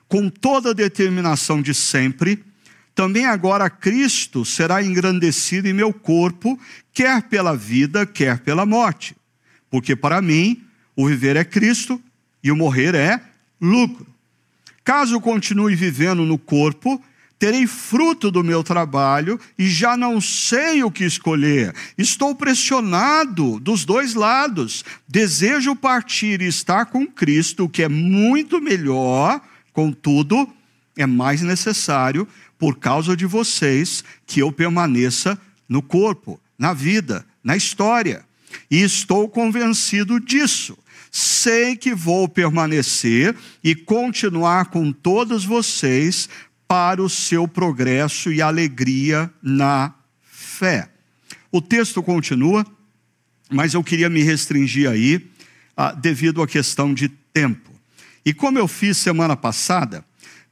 Com 0.08 0.28
toda 0.28 0.70
a 0.70 0.74
determinação 0.74 1.60
de 1.60 1.74
sempre, 1.74 2.44
também 2.94 3.26
agora 3.26 3.70
Cristo 3.70 4.44
será 4.44 4.82
engrandecido 4.82 5.66
em 5.66 5.72
meu 5.72 5.92
corpo, 5.92 6.58
quer 6.92 7.22
pela 7.22 7.56
vida, 7.56 8.06
quer 8.06 8.38
pela 8.40 8.66
morte. 8.66 9.16
Porque 9.70 9.96
para 9.96 10.20
mim, 10.20 10.62
o 10.96 11.06
viver 11.06 11.36
é 11.36 11.44
Cristo 11.44 12.00
e 12.42 12.50
o 12.50 12.56
morrer 12.56 12.94
é 12.94 13.20
lucro. 13.60 14.06
Caso 14.84 15.20
continue 15.20 15.76
vivendo 15.76 16.24
no 16.24 16.36
corpo, 16.36 17.02
terei 17.38 17.66
fruto 17.66 18.30
do 18.30 18.42
meu 18.42 18.62
trabalho 18.62 19.38
e 19.58 19.68
já 19.68 19.96
não 19.96 20.20
sei 20.20 20.82
o 20.82 20.90
que 20.90 21.04
escolher. 21.04 21.74
Estou 21.96 22.34
pressionado 22.34 23.60
dos 23.60 23.84
dois 23.84 24.14
lados. 24.14 24.84
Desejo 25.08 25.76
partir 25.76 26.42
e 26.42 26.48
estar 26.48 26.86
com 26.86 27.06
Cristo, 27.06 27.68
que 27.68 27.82
é 27.82 27.88
muito 27.88 28.60
melhor, 28.60 29.40
contudo, 29.72 30.48
é 30.96 31.06
mais 31.06 31.42
necessário, 31.42 32.28
por 32.58 32.78
causa 32.78 33.16
de 33.16 33.26
vocês, 33.26 34.04
que 34.26 34.40
eu 34.40 34.52
permaneça 34.52 35.38
no 35.68 35.80
corpo, 35.80 36.40
na 36.58 36.72
vida, 36.72 37.24
na 37.42 37.56
história. 37.56 38.24
E 38.70 38.82
estou 38.82 39.28
convencido 39.28 40.20
disso 40.20 40.76
sei 41.12 41.76
que 41.76 41.94
vou 41.94 42.26
permanecer 42.26 43.36
e 43.62 43.74
continuar 43.74 44.66
com 44.66 44.90
todos 44.90 45.44
vocês 45.44 46.26
para 46.66 47.02
o 47.02 47.10
seu 47.10 47.46
progresso 47.46 48.32
e 48.32 48.40
alegria 48.40 49.30
na 49.42 49.94
fé. 50.22 50.88
O 51.52 51.60
texto 51.60 52.02
continua, 52.02 52.66
mas 53.50 53.74
eu 53.74 53.84
queria 53.84 54.08
me 54.08 54.22
restringir 54.22 54.88
aí 54.88 55.28
ah, 55.76 55.92
devido 55.92 56.40
à 56.40 56.46
questão 56.46 56.94
de 56.94 57.10
tempo. 57.10 57.70
E 58.24 58.32
como 58.32 58.58
eu 58.58 58.66
fiz 58.66 58.96
semana 58.96 59.36
passada, 59.36 60.02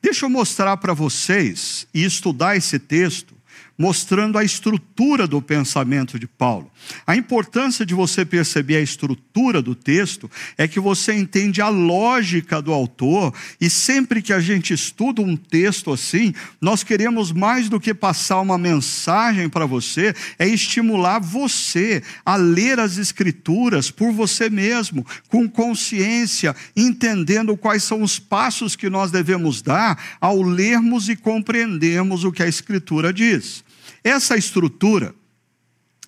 deixa 0.03 0.27
eu 0.27 0.31
mostrar 0.31 0.77
para 0.77 0.93
vocês 0.93 1.87
e 1.95 2.05
estudar 2.05 2.55
esse 2.55 2.79
texto 2.79 3.35
mostrando 3.81 4.37
a 4.37 4.45
estrutura 4.45 5.27
do 5.27 5.41
pensamento 5.41 6.19
de 6.19 6.27
Paulo. 6.27 6.71
A 7.07 7.17
importância 7.17 7.87
de 7.87 7.95
você 7.95 8.27
perceber 8.27 8.77
a 8.77 8.83
estrutura 8.83 9.63
do 9.63 9.75
texto 9.75 10.31
é 10.59 10.69
que 10.69 10.79
você 10.79 11.15
entende 11.15 11.63
a 11.63 11.71
lógica 11.71 12.61
do 12.61 12.75
autor, 12.75 13.33
e 13.59 13.71
sempre 13.71 14.21
que 14.21 14.35
a 14.35 14.41
gente 14.41 14.75
estuda 14.75 15.23
um 15.23 15.35
texto 15.35 15.91
assim, 15.91 16.35
nós 16.61 16.85
queremos 16.85 17.33
mais 17.33 17.71
do 17.71 17.81
que 17.81 17.95
passar 17.95 18.41
uma 18.41 18.59
mensagem 18.59 19.49
para 19.49 19.65
você, 19.65 20.15
é 20.39 20.47
estimular 20.47 21.19
você 21.19 22.03
a 22.23 22.37
ler 22.37 22.79
as 22.79 22.99
escrituras 22.99 23.91
por 23.91 24.13
você 24.13 24.51
mesmo, 24.51 25.07
com 25.27 25.49
consciência, 25.49 26.55
entendendo 26.77 27.57
quais 27.57 27.83
são 27.83 28.03
os 28.03 28.19
passos 28.19 28.77
que 28.77 28.91
nós 28.91 29.11
devemos 29.11 29.63
dar 29.63 30.19
ao 30.21 30.43
lermos 30.43 31.09
e 31.09 31.17
compreendermos 31.17 32.25
o 32.25 32.31
que 32.31 32.43
a 32.43 32.47
escritura 32.47 33.11
diz. 33.11 33.65
Essa 34.03 34.37
estrutura 34.37 35.15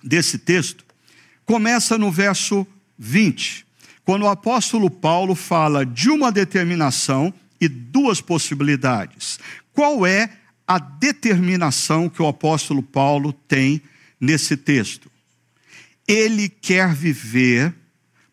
desse 0.03 0.37
texto 0.37 0.83
começa 1.45 1.97
no 1.97 2.11
verso 2.11 2.65
20, 2.97 3.65
quando 4.03 4.23
o 4.23 4.29
apóstolo 4.29 4.89
Paulo 4.89 5.35
fala 5.35 5.85
de 5.85 6.09
uma 6.09 6.31
determinação 6.31 7.33
e 7.59 7.67
duas 7.67 8.19
possibilidades. 8.19 9.39
Qual 9.71 10.05
é 10.05 10.29
a 10.67 10.79
determinação 10.79 12.09
que 12.09 12.21
o 12.21 12.27
apóstolo 12.27 12.81
Paulo 12.83 13.33
tem 13.33 13.81
nesse 14.19 14.57
texto? 14.57 15.11
Ele 16.07 16.49
quer 16.49 16.93
viver 16.93 17.73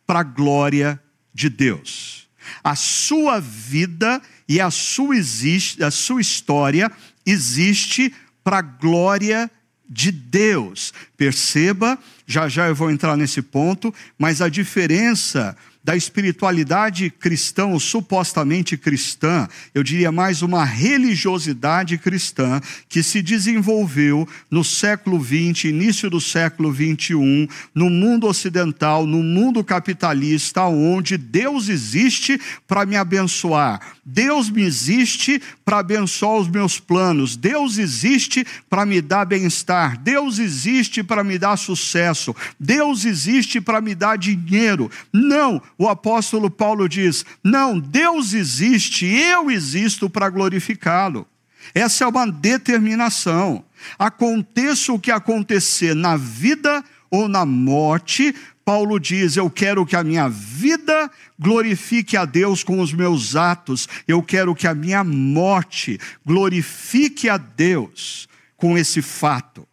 para 0.07 0.21
a 0.21 0.25
glória 0.25 1.01
de 1.33 1.49
Deus. 1.49 2.29
A 2.65 2.75
sua 2.75 3.39
vida 3.39 4.21
e 4.49 4.61
a 4.61 4.71
sua, 4.71 5.17
existe, 5.17 5.83
a 5.85 5.91
sua 5.91 6.21
história 6.21 6.91
existe 7.25 8.13
para 8.43 8.59
a 8.59 8.63
glória 8.63 9.51
de 9.89 10.13
Deus. 10.13 10.95
Perceba, 11.17 11.99
já 12.27 12.49
já 12.49 12.69
eu 12.69 12.75
vou 12.75 12.91
entrar 12.91 13.17
nesse 13.17 13.43
ponto, 13.43 13.93
mas 14.17 14.41
a 14.41 14.49
diferença 14.49 15.57
da 15.83 15.97
espiritualidade 15.97 17.11
cristã, 17.11 17.67
ou 17.67 17.81
supostamente 17.81 18.77
cristã, 18.77 19.49
eu 19.75 19.83
diria 19.83 20.13
mais 20.13 20.43
uma 20.43 20.63
religiosidade 20.65 21.97
cristã 21.97 22.61
que 22.89 23.03
se 23.03 23.23
desenvolveu 23.23 24.29
no 24.51 24.63
século 24.63 25.19
XX, 25.23 25.65
início 25.65 26.11
do 26.11 26.21
século 26.21 26.73
XXI, 26.73 27.49
no 27.75 27.89
mundo 27.89 28.27
ocidental, 28.27 29.07
no 29.07 29.23
mundo 29.23 29.65
capitalista, 29.65 30.65
onde 30.65 31.17
Deus 31.17 31.69
existe 31.69 32.39
para 32.69 32.85
me 32.85 32.97
abençoar, 32.97 33.81
Deus 34.05 34.51
me 34.51 34.63
existe 34.63 35.41
para 35.65 35.79
abençoar 35.79 36.37
os 36.37 36.49
meus 36.49 36.79
planos, 36.79 37.37
Deus 37.37 37.79
existe 37.79 38.47
para 38.69 38.85
me 38.85 39.01
dar 39.01 39.25
bem-estar, 39.25 39.99
Deus 39.99 40.39
existe 40.39 41.03
para 41.03 41.25
me 41.25 41.39
dar 41.39 41.57
sucesso, 41.57 42.35
Deus 42.59 43.05
existe 43.05 43.61
para 43.61 43.81
me 43.81 43.95
dar 43.95 44.19
dinheiro. 44.19 44.91
Não, 45.13 45.63
o 45.81 45.89
apóstolo 45.89 46.51
Paulo 46.51 46.87
diz: 46.87 47.25
não, 47.43 47.79
Deus 47.79 48.35
existe, 48.35 49.07
eu 49.07 49.51
existo 49.51 50.11
para 50.11 50.29
glorificá-lo. 50.29 51.27
Essa 51.75 52.05
é 52.05 52.07
uma 52.07 52.31
determinação. 52.31 53.65
Aconteça 53.99 54.93
o 54.93 54.99
que 54.99 55.11
acontecer 55.11 55.95
na 55.95 56.19
vida 56.19 56.85
ou 57.11 57.29
na 57.29 57.47
morte, 57.47 58.35
Paulo 58.63 59.01
diz: 59.01 59.39
Eu 59.39 59.49
quero 59.49 59.87
que 59.87 59.97
a 59.97 60.05
minha 60.05 60.29
vida 60.29 61.11
glorifique 61.39 62.15
a 62.15 62.27
Deus 62.27 62.63
com 62.63 62.81
os 62.81 62.93
meus 62.93 63.35
atos, 63.35 63.89
eu 64.07 64.23
quero 64.23 64.55
que 64.55 64.67
a 64.67 64.75
minha 64.75 65.03
morte 65.03 65.99
glorifique 66.27 67.27
a 67.27 67.39
Deus 67.39 68.29
com 68.55 68.77
esse 68.77 69.01
fato. 69.01 69.67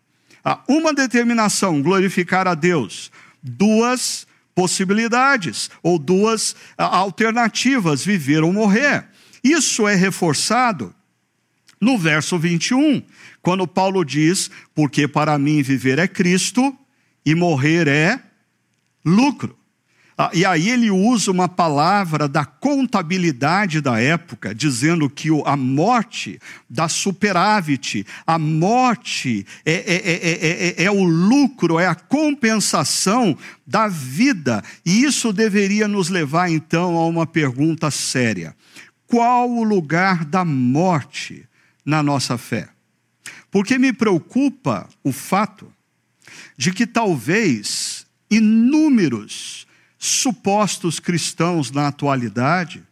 Uma 0.70 0.93
determinação, 0.93 1.82
glorificar 1.82 2.48
a 2.48 2.56
Deus. 2.56 3.12
Duas, 3.43 4.27
possibilidades 4.58 5.70
ou 5.84 6.00
duas 6.00 6.56
alternativas: 6.76 8.04
viver 8.04 8.43
ou 8.43 8.52
morrer. 8.52 9.06
Isso 9.43 9.88
é 9.88 9.93
reforçado 9.93 10.96
no 11.80 11.96
verso 11.96 12.39
21, 12.39 13.04
quando 13.39 13.67
Paulo 13.67 14.04
diz: 14.04 14.50
Porque 14.74 15.08
para 15.08 15.38
mim 15.38 15.62
viver 15.62 16.00
é 16.00 16.08
Cristo 16.08 16.76
e 17.24 17.36
morrer 17.36 17.88
é 17.88 18.20
lucro. 19.06 19.57
Ah, 20.19 20.32
e 20.34 20.43
aí 20.43 20.71
ele 20.71 20.89
usa 20.89 21.30
uma 21.30 21.47
palavra 21.47 22.27
da 22.27 22.43
contabilidade 22.43 23.80
da 23.80 24.01
época, 24.01 24.56
dizendo 24.56 25.08
que 25.08 25.30
a 25.45 25.56
morte 25.56 26.39
da 26.67 26.89
superávit, 26.89 28.03
a 28.25 28.39
morte 28.39 29.45
é, 29.63 29.73
é, 29.73 30.82
é, 30.82 30.84
é, 30.86 30.91
o 30.91 31.03
lucro, 31.03 31.77
é 31.77 31.86
a 31.86 31.93
compensação 31.93 33.38
da 33.65 33.88
vida. 33.88 34.63
E 34.84 35.03
isso 35.03 35.32
deveria 35.32 35.88
nos 35.88 36.10
levar 36.10 36.49
então 36.49 36.97
a 36.97 37.06
uma 37.06 37.27
pergunta 37.27 37.91
séria: 37.91 38.56
qual 39.06 39.47
o 39.47 39.63
lugar 39.63 40.25
da 40.25 40.43
morte 40.43 41.45
na 41.86 42.01
nossa 42.01 42.39
fé? 42.39 42.69
Porque 43.51 43.77
me 43.77 43.93
preocupa 43.93 44.89
o 45.03 45.12
fato 45.12 45.71
de 46.58 46.73
que 46.73 46.88
talvez 46.88 48.08
inúmeros 48.32 49.66
supostos 49.98 51.00
cristãos 51.00 51.72
na 51.72 51.88
atualidade 51.88 52.87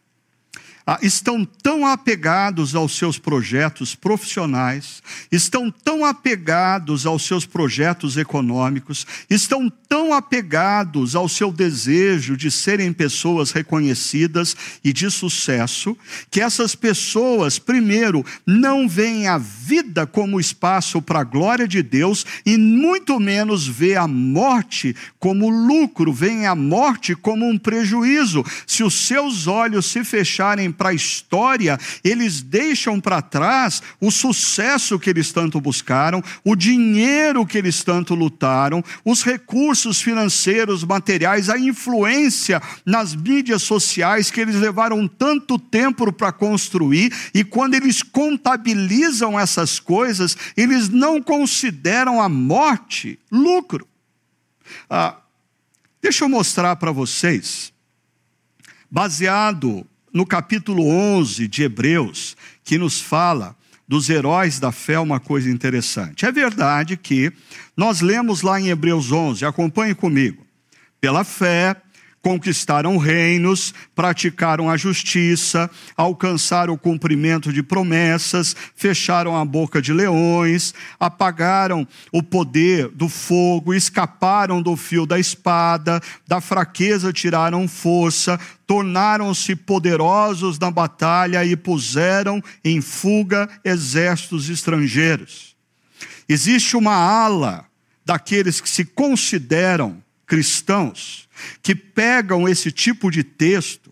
estão 1.01 1.43
tão 1.63 1.85
apegados 1.85 2.75
aos 2.75 2.95
seus 2.95 3.17
projetos 3.17 3.95
profissionais, 3.95 5.01
estão 5.31 5.71
tão 5.71 6.05
apegados 6.05 7.05
aos 7.05 7.25
seus 7.25 7.45
projetos 7.45 8.17
econômicos, 8.17 9.05
estão 9.27 9.71
tão 9.89 10.13
apegados 10.13 11.15
ao 11.15 11.27
seu 11.27 11.51
desejo 11.51 12.37
de 12.37 12.51
serem 12.51 12.93
pessoas 12.93 13.51
reconhecidas 13.51 14.55
e 14.83 14.93
de 14.93 15.09
sucesso, 15.09 15.97
que 16.29 16.39
essas 16.39 16.75
pessoas, 16.75 17.57
primeiro, 17.57 18.23
não 18.45 18.87
veem 18.87 19.27
a 19.27 19.37
vida 19.39 20.05
como 20.05 20.39
espaço 20.39 21.01
para 21.01 21.21
a 21.21 21.23
glória 21.23 21.67
de 21.67 21.81
Deus 21.81 22.25
e 22.45 22.57
muito 22.57 23.19
menos 23.19 23.67
vê 23.67 23.95
a 23.95 24.07
morte 24.07 24.95
como 25.19 25.49
lucro, 25.49 26.13
veem 26.13 26.45
a 26.45 26.53
morte 26.53 27.15
como 27.15 27.47
um 27.47 27.57
prejuízo. 27.57 28.43
Se 28.67 28.83
os 28.83 28.93
seus 28.93 29.47
olhos 29.47 29.87
se 29.87 30.03
fecharem 30.03 30.74
para 30.75 30.89
a 30.89 30.93
história, 30.93 31.79
eles 32.03 32.41
deixam 32.41 32.99
para 32.99 33.21
trás 33.21 33.81
o 33.99 34.11
sucesso 34.11 34.99
que 34.99 35.09
eles 35.09 35.31
tanto 35.31 35.59
buscaram, 35.59 36.23
o 36.43 36.55
dinheiro 36.55 37.45
que 37.45 37.57
eles 37.57 37.83
tanto 37.83 38.13
lutaram, 38.13 38.83
os 39.03 39.23
recursos 39.23 40.01
financeiros, 40.01 40.83
materiais, 40.83 41.49
a 41.49 41.57
influência 41.57 42.61
nas 42.85 43.15
mídias 43.15 43.63
sociais 43.63 44.29
que 44.29 44.41
eles 44.41 44.55
levaram 44.55 45.07
tanto 45.07 45.57
tempo 45.57 46.11
para 46.11 46.31
construir, 46.31 47.13
e 47.33 47.43
quando 47.43 47.73
eles 47.73 48.03
contabilizam 48.03 49.39
essas 49.39 49.79
coisas, 49.79 50.37
eles 50.55 50.89
não 50.89 51.21
consideram 51.21 52.21
a 52.21 52.27
morte 52.27 53.17
lucro. 53.31 53.87
Ah, 54.89 55.17
deixa 56.01 56.25
eu 56.25 56.29
mostrar 56.29 56.75
para 56.75 56.91
vocês, 56.91 57.73
baseado 58.89 59.85
no 60.15 60.25
capítulo 60.25 60.87
11 60.87 61.45
de 61.45 61.63
Hebreus, 61.63 62.37
que 62.63 62.77
nos 62.77 63.01
fala 63.01 63.53
dos 63.85 64.09
heróis 64.09 64.61
da 64.61 64.71
fé, 64.71 64.97
uma 64.97 65.19
coisa 65.19 65.49
interessante. 65.49 66.25
É 66.25 66.31
verdade 66.31 66.95
que 66.95 67.33
nós 67.75 67.99
lemos 67.99 68.41
lá 68.41 68.57
em 68.57 68.69
Hebreus 68.69 69.11
11, 69.11 69.43
acompanhe 69.43 69.93
comigo. 69.93 70.47
Pela 71.01 71.25
fé, 71.25 71.75
conquistaram 72.25 72.97
reinos, 72.97 73.71
praticaram 73.93 74.67
a 74.67 74.75
justiça, 74.75 75.69
alcançaram 75.95 76.73
o 76.73 76.77
cumprimento 76.77 77.53
de 77.53 77.61
promessas, 77.61 78.55
fecharam 78.75 79.37
a 79.37 79.45
boca 79.45 79.79
de 79.79 79.93
leões, 79.93 80.73
apagaram 80.99 81.87
o 82.11 82.23
poder 82.23 82.87
do 82.87 83.07
fogo, 83.07 83.75
escaparam 83.75 84.59
do 84.59 84.75
fio 84.75 85.05
da 85.05 85.19
espada, 85.19 86.01
da 86.27 86.41
fraqueza 86.41 87.13
tiraram 87.13 87.67
força, 87.67 88.39
tornaram-se 88.65 89.55
poderosos 89.55 90.57
na 90.57 90.71
batalha 90.71 91.45
e 91.45 91.55
puseram 91.55 92.41
em 92.63 92.81
fuga 92.81 93.47
exércitos 93.63 94.49
estrangeiros. 94.49 95.55
Existe 96.27 96.75
uma 96.75 96.95
ala 96.95 97.65
daqueles 98.03 98.59
que 98.59 98.67
se 98.67 98.83
consideram 98.83 100.03
cristãos 100.25 101.27
que 101.61 101.75
pegam 101.75 102.47
esse 102.47 102.71
tipo 102.71 103.11
de 103.11 103.23
texto 103.23 103.84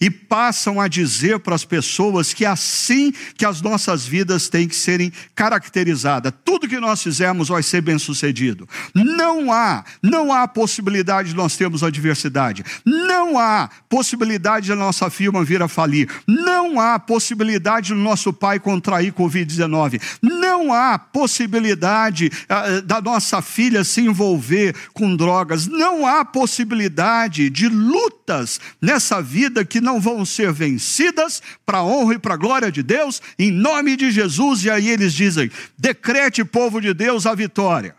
e 0.00 0.10
passam 0.10 0.80
a 0.80 0.88
dizer 0.88 1.38
para 1.40 1.54
as 1.54 1.64
pessoas 1.64 2.32
que 2.32 2.44
é 2.44 2.48
assim 2.48 3.12
que 3.36 3.44
as 3.44 3.60
nossas 3.60 4.06
vidas 4.06 4.48
têm 4.48 4.66
que 4.66 4.74
serem 4.74 5.12
caracterizadas. 5.34 6.32
Tudo 6.42 6.68
que 6.68 6.80
nós 6.80 7.02
fizermos 7.02 7.48
vai 7.48 7.62
ser 7.62 7.82
bem 7.82 7.98
sucedido. 7.98 8.66
Não 8.94 9.52
há, 9.52 9.84
não 10.02 10.32
há 10.32 10.48
possibilidade 10.48 11.30
de 11.30 11.36
nós 11.36 11.56
termos 11.56 11.82
adversidade. 11.82 12.64
Não 12.84 13.38
há 13.38 13.68
possibilidade 13.88 14.68
da 14.68 14.76
nossa 14.76 15.10
firma 15.10 15.44
vir 15.44 15.62
a 15.62 15.68
falir. 15.68 16.08
Não 16.26 16.80
há 16.80 16.98
possibilidade 16.98 17.92
do 17.92 17.96
nosso 17.96 18.32
pai 18.32 18.58
contrair 18.58 19.12
Covid-19. 19.12 20.00
Não 20.22 20.72
há 20.72 20.98
possibilidade 20.98 22.30
uh, 22.48 22.82
da 22.82 23.02
nossa 23.02 23.42
filha 23.42 23.84
se 23.84 24.00
envolver 24.00 24.74
com 24.94 25.14
drogas. 25.14 25.66
Não 25.66 26.06
há 26.06 26.24
possibilidade 26.24 27.50
de 27.50 27.68
lutas 27.68 28.60
nessa 28.80 29.20
vida 29.20 29.64
que 29.64 29.80
não 29.80 29.89
não 29.90 30.00
vão 30.00 30.24
ser 30.24 30.52
vencidas 30.52 31.42
para 31.66 31.78
a 31.78 31.84
honra 31.84 32.14
e 32.14 32.18
para 32.18 32.34
a 32.34 32.36
glória 32.36 32.70
de 32.70 32.82
Deus, 32.82 33.20
em 33.36 33.50
nome 33.50 33.96
de 33.96 34.10
Jesus. 34.12 34.64
E 34.64 34.70
aí 34.70 34.88
eles 34.88 35.12
dizem: 35.12 35.50
decrete, 35.76 36.44
povo 36.44 36.80
de 36.80 36.94
Deus, 36.94 37.26
a 37.26 37.34
vitória. 37.34 37.96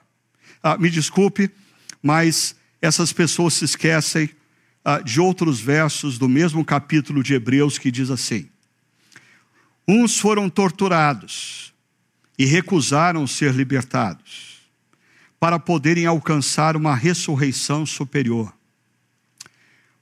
Ah, 0.64 0.78
me 0.78 0.90
desculpe, 0.90 1.52
mas 2.02 2.56
essas 2.82 3.12
pessoas 3.12 3.56
se 3.56 3.66
esquecem 3.66 4.30
ah, 4.86 5.00
de 5.00 5.20
outros 5.20 5.60
versos 5.60 6.18
do 6.18 6.30
mesmo 6.30 6.64
capítulo 6.64 7.22
de 7.22 7.34
Hebreus 7.34 7.78
que 7.78 7.92
diz 7.92 8.10
assim: 8.10 8.48
Uns 9.86 10.18
foram 10.18 10.50
torturados 10.50 11.74
e 12.40 12.46
recusaram 12.46 13.28
ser 13.28 13.54
libertados, 13.54 14.62
para 15.40 15.60
poderem 15.60 16.06
alcançar 16.06 16.78
uma 16.78 16.96
ressurreição 16.96 17.86
superior. 17.86 18.54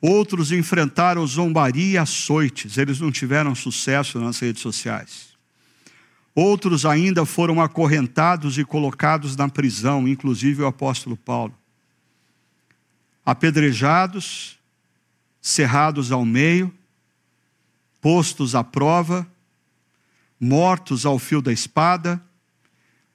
Outros 0.02 0.52
enfrentaram 0.52 1.28
zombaria 1.28 1.94
e 1.94 1.98
açoites, 1.98 2.78
eles 2.78 3.00
não 3.00 3.12
tiveram 3.12 3.54
sucesso 3.54 4.20
nas 4.20 4.40
redes 4.40 4.62
sociais. 4.62 5.30
Outros 6.34 6.86
ainda 6.86 7.26
foram 7.26 7.62
acorrentados 7.62 8.58
e 8.58 8.64
colocados 8.64 9.36
na 9.36 9.50
prisão, 9.50 10.08
inclusive 10.08 10.62
o 10.64 10.68
apóstolo 10.68 11.18
Paulo. 11.18 11.54
Apedrejados, 13.26 14.58
cerrados 15.42 16.14
ao 16.14 16.24
meio, 16.24 16.74
postos 18.00 18.56
à 18.56 18.64
prova, 18.64 19.28
mortos 20.40 21.06
ao 21.06 21.20
fio 21.20 21.42
da 21.42 21.52
espada, 21.52 22.24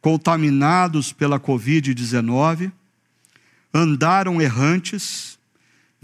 contaminados 0.02 1.14
pela 1.14 1.40
Covid-19, 1.40 2.70
andaram 3.72 4.40
errantes, 4.40 5.38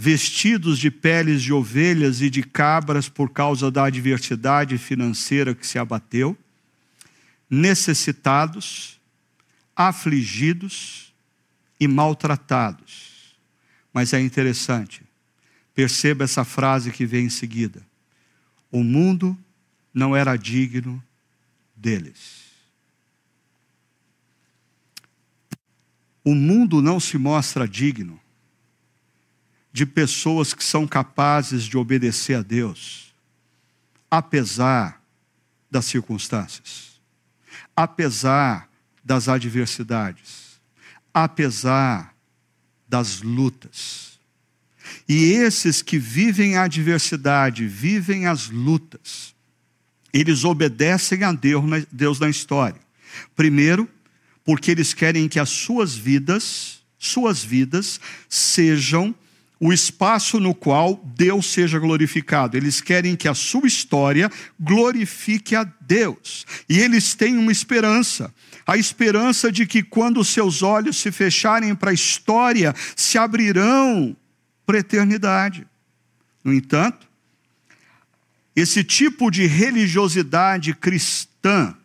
vestidos 0.03 0.79
de 0.79 0.91
peles 0.91 1.43
de 1.43 1.53
ovelhas 1.53 2.23
e 2.23 2.31
de 2.31 2.43
cabras 2.43 3.07
por 3.07 3.29
causa 3.29 3.71
da 3.71 3.85
adversidade 3.85 4.79
financeira 4.79 5.55
que 5.55 5.67
se 5.67 5.79
abateu, 5.79 6.35
necessitados, 7.51 8.99
afligidos 9.77 11.13
e 11.79 11.87
maltratados. 11.87 13.37
Mas 13.93 14.15
é 14.15 14.21
interessante, 14.23 15.03
perceba 15.75 16.25
essa 16.25 16.47
frase 16.47 16.91
que 16.91 17.05
vem 17.05 17.27
em 17.27 17.31
seguida: 17.31 17.87
o 18.73 18.83
mundo 18.83 19.37
não 19.93 20.17
era 20.17 20.35
digno 20.35 21.03
deles. 21.77 22.49
O 26.25 26.35
mundo 26.35 26.81
não 26.81 26.99
se 26.99 27.19
mostra 27.19 27.69
digno 27.69 28.19
de 29.73 29.87
pessoas 29.87 30.53
que 30.53 30.65
são 30.65 30.87
capazes 30.87 31.65
de 31.65 31.77
obedecer 31.77 32.35
a 32.35 32.43
Deus, 32.43 33.15
apesar 34.11 35.01
das 35.71 35.85
circunstâncias, 35.85 37.01
apesar 37.77 38.69
das 39.05 39.29
adversidades, 39.29 40.61
apesar 41.15 42.15
das 42.89 43.23
lutas. 43.23 44.19
E 45.09 45.33
esses 45.33 45.83
que 45.83 45.99
vivem 45.99 46.57
a 46.57 46.65
adversidade, 46.65 47.67
vivem 47.67 48.27
as 48.27 48.51
lutas, 48.51 49.35
eles 50.13 50.45
obedecem 50.45 51.23
a 51.23 51.33
Deus 51.33 51.65
na, 51.65 51.83
Deus 51.91 52.19
na 52.19 52.29
história. 52.29 52.81
Primeiro, 53.37 53.89
porque 54.45 54.73
eles 54.73 54.93
querem 54.93 55.29
que 55.29 55.39
as 55.39 55.49
suas 55.49 55.97
vidas, 55.97 56.81
suas 56.99 57.43
vidas, 57.45 58.01
sejam 58.29 59.15
o 59.63 59.75
espaço 59.75 60.41
no 60.41 60.55
qual 60.55 60.97
Deus 61.15 61.53
seja 61.53 61.79
glorificado. 61.79 62.57
Eles 62.57 62.81
querem 62.81 63.15
que 63.15 63.29
a 63.29 63.35
sua 63.35 63.67
história 63.67 64.31
glorifique 64.59 65.55
a 65.55 65.65
Deus. 65.83 66.47
E 66.67 66.79
eles 66.79 67.15
têm 67.15 67.37
uma 67.37 67.53
esperança. 67.53 68.35
A 68.67 68.79
esperança 68.79 69.53
de 69.53 69.67
que 69.67 69.83
quando 69.83 70.25
seus 70.25 70.63
olhos 70.63 70.97
se 70.97 71.13
fecharem 71.13 71.75
para 71.75 71.91
a 71.91 71.95
história, 71.95 72.75
se 72.97 73.19
abrirão 73.19 74.17
para 74.65 74.79
a 74.79 74.81
eternidade. 74.81 75.67
No 76.43 76.55
entanto, 76.55 77.07
esse 78.57 78.83
tipo 78.83 79.31
de 79.31 79.47
religiosidade 79.47 80.73
cristã, 80.73 81.77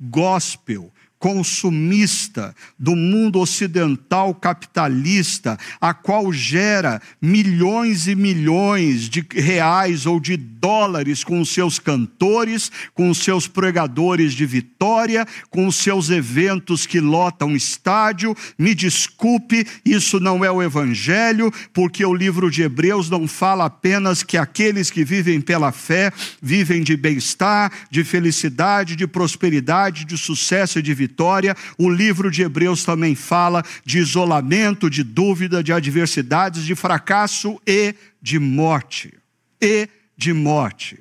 gospel, 0.00 0.92
consumista 1.24 2.54
do 2.78 2.94
mundo 2.94 3.40
ocidental 3.40 4.34
capitalista, 4.34 5.58
a 5.80 5.94
qual 5.94 6.30
gera 6.30 7.00
milhões 7.18 8.06
e 8.06 8.14
milhões 8.14 9.08
de 9.08 9.24
reais 9.34 10.04
ou 10.04 10.20
de 10.20 10.36
dólares 10.36 11.24
com 11.24 11.42
seus 11.42 11.78
cantores, 11.78 12.70
com 12.92 13.14
seus 13.14 13.48
pregadores 13.48 14.34
de 14.34 14.44
vitória, 14.44 15.26
com 15.48 15.70
seus 15.72 16.10
eventos 16.10 16.84
que 16.84 17.00
lotam 17.00 17.56
estádio. 17.56 18.36
Me 18.58 18.74
desculpe, 18.74 19.66
isso 19.82 20.20
não 20.20 20.44
é 20.44 20.50
o 20.50 20.62
evangelho, 20.62 21.50
porque 21.72 22.04
o 22.04 22.12
livro 22.12 22.50
de 22.50 22.60
Hebreus 22.64 23.08
não 23.08 23.26
fala 23.26 23.64
apenas 23.64 24.22
que 24.22 24.36
aqueles 24.36 24.90
que 24.90 25.02
vivem 25.02 25.40
pela 25.40 25.72
fé 25.72 26.12
vivem 26.42 26.82
de 26.82 26.98
bem-estar, 26.98 27.72
de 27.90 28.04
felicidade, 28.04 28.94
de 28.94 29.06
prosperidade, 29.06 30.04
de 30.04 30.18
sucesso 30.18 30.78
e 30.78 30.82
de 30.82 30.92
vitória 30.92 31.13
vitória. 31.14 31.56
O 31.78 31.88
livro 31.88 32.28
de 32.28 32.42
Hebreus 32.42 32.84
também 32.84 33.14
fala 33.14 33.62
de 33.84 33.98
isolamento, 33.98 34.90
de 34.90 35.04
dúvida, 35.04 35.62
de 35.62 35.72
adversidades, 35.72 36.64
de 36.64 36.74
fracasso 36.74 37.60
e 37.64 37.94
de 38.20 38.40
morte. 38.40 39.14
E 39.62 39.88
de 40.16 40.32
morte. 40.32 40.98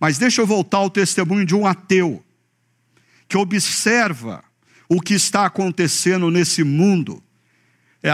Mas 0.00 0.16
deixa 0.16 0.40
eu 0.40 0.46
voltar 0.46 0.78
ao 0.78 0.88
testemunho 0.88 1.44
de 1.44 1.54
um 1.54 1.66
ateu 1.66 2.24
que 3.28 3.36
observa 3.36 4.42
o 4.88 5.00
que 5.00 5.12
está 5.12 5.44
acontecendo 5.44 6.30
nesse 6.30 6.64
mundo. 6.64 7.22
É, 8.00 8.12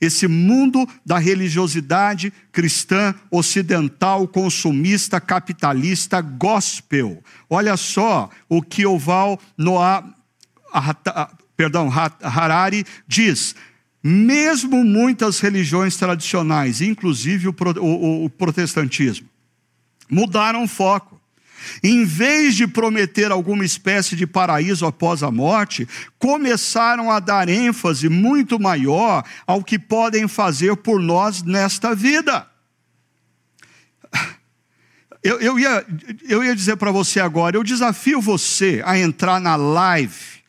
esse 0.00 0.26
mundo 0.26 0.88
da 1.04 1.18
religiosidade 1.18 2.32
cristã 2.50 3.14
ocidental, 3.30 4.26
consumista, 4.26 5.20
capitalista, 5.20 6.22
gospel. 6.22 7.22
Olha 7.48 7.76
só 7.76 8.30
o 8.48 8.62
que 8.62 8.86
Oval 8.86 9.38
Noah 9.58 10.19
perdão, 11.56 11.90
Harari 12.22 12.84
diz: 13.06 13.54
mesmo 14.02 14.82
muitas 14.82 15.40
religiões 15.40 15.96
tradicionais, 15.96 16.80
inclusive 16.80 17.48
o, 17.48 17.54
o, 17.80 18.24
o 18.24 18.30
protestantismo, 18.30 19.28
mudaram 20.10 20.64
o 20.64 20.68
foco. 20.68 21.20
Em 21.82 22.06
vez 22.06 22.54
de 22.54 22.66
prometer 22.66 23.30
alguma 23.30 23.66
espécie 23.66 24.16
de 24.16 24.26
paraíso 24.26 24.86
após 24.86 25.22
a 25.22 25.30
morte, 25.30 25.86
começaram 26.18 27.10
a 27.10 27.20
dar 27.20 27.50
ênfase 27.50 28.08
muito 28.08 28.58
maior 28.58 29.22
ao 29.46 29.62
que 29.62 29.78
podem 29.78 30.26
fazer 30.26 30.74
por 30.76 30.98
nós 30.98 31.42
nesta 31.42 31.94
vida. 31.94 32.46
Eu, 35.22 35.38
eu 35.38 35.58
ia, 35.58 35.84
eu 36.26 36.42
ia 36.42 36.56
dizer 36.56 36.76
para 36.76 36.90
você 36.90 37.20
agora: 37.20 37.54
eu 37.54 37.62
desafio 37.62 38.22
você 38.22 38.82
a 38.86 38.98
entrar 38.98 39.38
na 39.38 39.54
live 39.54 40.39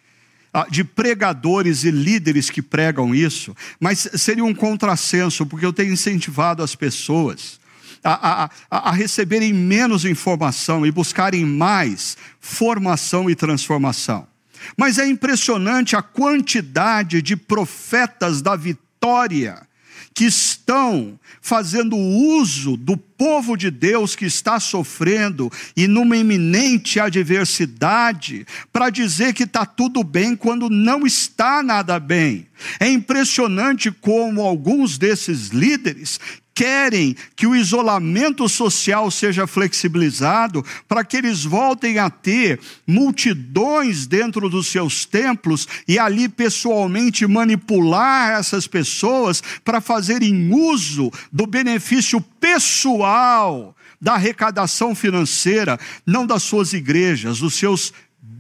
de 0.70 0.84
pregadores 0.84 1.84
e 1.84 1.92
líderes 1.92 2.50
que 2.50 2.62
pregam 2.62 3.16
isso, 3.16 3.56
mas 3.80 4.10
seria 4.16 4.44
um 4.44 4.54
contrassenso, 4.54 5.46
porque 5.46 5.66
eu 5.66 5.72
tenho 5.72 5.94
incentivado 5.94 6.62
as 6.62 6.76
pessoas 6.76 7.60
a, 8.04 8.46
a, 8.46 8.50
a, 8.90 8.92
receberem 8.92 9.54
menos 9.54 10.06
informação 10.06 10.86
e 10.86 10.92
buscarem 10.92 11.46
mais 11.46 12.18
formação 12.40 13.30
e 13.30 13.36
transformação. 13.36 14.28
Mas 14.76 14.98
é 14.98 15.08
impressionante 15.08 15.96
a 15.96 16.02
quantidade 16.02 17.22
de 17.22 17.36
profetas 17.36 18.42
da 18.42 18.56
vitória 18.56 19.68
que 20.14 20.26
estão 20.26 21.20
fazendo 21.42 21.96
uso 21.96 22.76
do 22.76 22.98
povo 22.98 23.56
de 23.56 23.72
Deus 23.72 24.16
que 24.16 24.26
está 24.26 24.60
sofrendo 24.60 25.52
e 25.76 25.88
numa 25.88 26.18
iminente 26.18 27.00
adversidade 27.00 28.46
para 28.72 28.90
dizer 28.90 29.34
que 29.34 29.44
está 29.44 29.66
tudo 29.66 30.04
bem 30.04 30.36
quando 30.36 30.70
não 30.70 31.06
está 31.06 31.64
nada 31.64 32.00
bem. 32.00 32.48
É 32.80 32.90
impressionante 32.90 33.92
como 33.92 34.42
alguns 34.42 34.98
desses 34.98 35.50
líderes 35.50 36.20
querem 36.62 37.16
que 37.36 37.48
o 37.48 37.56
isolamento 37.56 38.48
social 38.48 39.10
seja 39.10 39.48
flexibilizado 39.48 40.64
para 40.88 41.04
que 41.04 41.18
eles 41.18 41.44
voltem 41.44 41.98
a 41.98 42.08
ter 42.08 42.60
multidões 42.86 44.06
dentro 44.06 44.48
dos 44.48 44.68
seus 44.68 45.04
templos 45.04 45.68
e 45.88 45.98
ali 45.98 46.30
pessoalmente 46.30 47.26
manipular 47.26 48.40
essas 48.40 48.68
pessoas 48.68 49.42
para 49.66 49.82
fazerem 49.82 50.54
uso 50.54 51.12
do 51.32 51.48
benefício 51.48 52.22
pessoal 52.40 53.76
da 54.00 54.14
arrecadação 54.14 54.94
financeira, 54.94 55.80
não 56.06 56.28
das 56.28 56.44
suas 56.44 56.74
igrejas, 56.74 57.40
dos 57.40 57.56
seus 57.56 57.92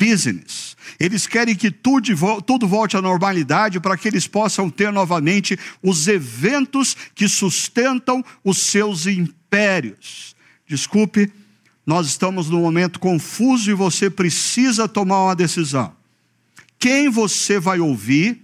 business. 0.02 0.76
Eles 1.00 1.28
querem 1.28 1.56
que 1.56 1.70
tudo, 1.70 2.10
tudo 2.42 2.68
volte 2.68 2.98
à 2.98 3.02
normalidade 3.02 3.80
para 3.80 3.96
que 3.96 4.08
eles 4.08 4.26
possam 4.26 4.68
ter 4.68 4.92
novamente 4.92 5.58
os 5.84 6.08
eventos 6.08 6.98
que 7.14 7.28
sustentam 7.28 8.26
os 8.44 8.58
seus 8.58 9.06
impérios. 9.06 10.36
Desculpe, 10.68 11.32
nós 11.86 12.08
estamos 12.08 12.50
num 12.50 12.62
momento 12.62 13.00
confuso 13.00 13.70
e 13.70 13.76
você 13.76 14.10
precisa 14.10 14.88
tomar 14.88 15.26
uma 15.26 15.36
decisão. 15.36 15.94
Quem 16.80 17.08
você 17.10 17.60
vai 17.60 17.80
ouvir 17.80 18.41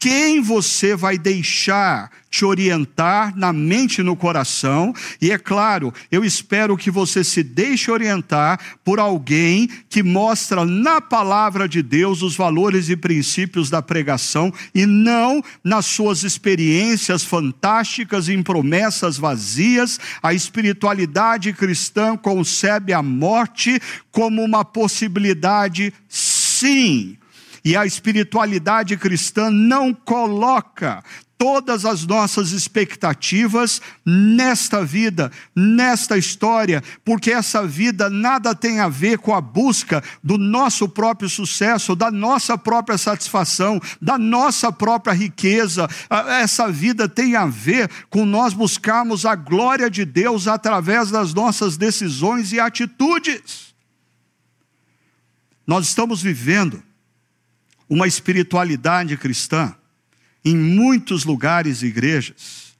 quem 0.00 0.40
você 0.40 0.96
vai 0.96 1.18
deixar 1.18 2.10
te 2.30 2.42
orientar 2.42 3.36
na 3.36 3.52
mente 3.52 3.98
e 3.98 4.04
no 4.04 4.16
coração. 4.16 4.94
E 5.20 5.30
é 5.30 5.36
claro, 5.36 5.92
eu 6.10 6.24
espero 6.24 6.74
que 6.74 6.90
você 6.90 7.22
se 7.22 7.42
deixe 7.42 7.90
orientar 7.90 8.58
por 8.82 8.98
alguém 8.98 9.68
que 9.90 10.02
mostra 10.02 10.64
na 10.64 11.02
palavra 11.02 11.68
de 11.68 11.82
Deus 11.82 12.22
os 12.22 12.34
valores 12.34 12.88
e 12.88 12.96
princípios 12.96 13.68
da 13.68 13.82
pregação 13.82 14.50
e 14.74 14.86
não 14.86 15.42
nas 15.62 15.84
suas 15.84 16.22
experiências 16.22 17.22
fantásticas 17.22 18.30
em 18.30 18.42
promessas 18.42 19.18
vazias. 19.18 20.00
A 20.22 20.32
espiritualidade 20.32 21.52
cristã 21.52 22.16
concebe 22.16 22.94
a 22.94 23.02
morte 23.02 23.78
como 24.10 24.42
uma 24.42 24.64
possibilidade, 24.64 25.92
sim 26.08 27.19
e 27.64 27.76
a 27.76 27.84
espiritualidade 27.84 28.96
cristã 28.96 29.50
não 29.50 29.92
coloca 29.92 31.02
todas 31.40 31.86
as 31.86 32.06
nossas 32.06 32.52
expectativas 32.52 33.80
nesta 34.04 34.84
vida, 34.84 35.32
nesta 35.56 36.18
história, 36.18 36.82
porque 37.02 37.30
essa 37.30 37.66
vida 37.66 38.10
nada 38.10 38.54
tem 38.54 38.78
a 38.78 38.90
ver 38.90 39.16
com 39.16 39.34
a 39.34 39.40
busca 39.40 40.04
do 40.22 40.36
nosso 40.36 40.86
próprio 40.86 41.30
sucesso, 41.30 41.96
da 41.96 42.10
nossa 42.10 42.58
própria 42.58 42.98
satisfação, 42.98 43.80
da 44.02 44.18
nossa 44.18 44.70
própria 44.70 45.14
riqueza. 45.14 45.88
Essa 46.42 46.70
vida 46.70 47.08
tem 47.08 47.34
a 47.34 47.46
ver 47.46 47.90
com 48.10 48.26
nós 48.26 48.52
buscarmos 48.52 49.24
a 49.24 49.34
glória 49.34 49.88
de 49.88 50.04
Deus 50.04 50.46
através 50.46 51.10
das 51.10 51.32
nossas 51.32 51.78
decisões 51.78 52.52
e 52.52 52.60
atitudes. 52.60 53.74
Nós 55.66 55.86
estamos 55.86 56.20
vivendo 56.20 56.82
uma 57.90 58.06
espiritualidade 58.06 59.16
cristã 59.16 59.74
em 60.44 60.56
muitos 60.56 61.24
lugares 61.24 61.82
e 61.82 61.86
igrejas 61.86 62.70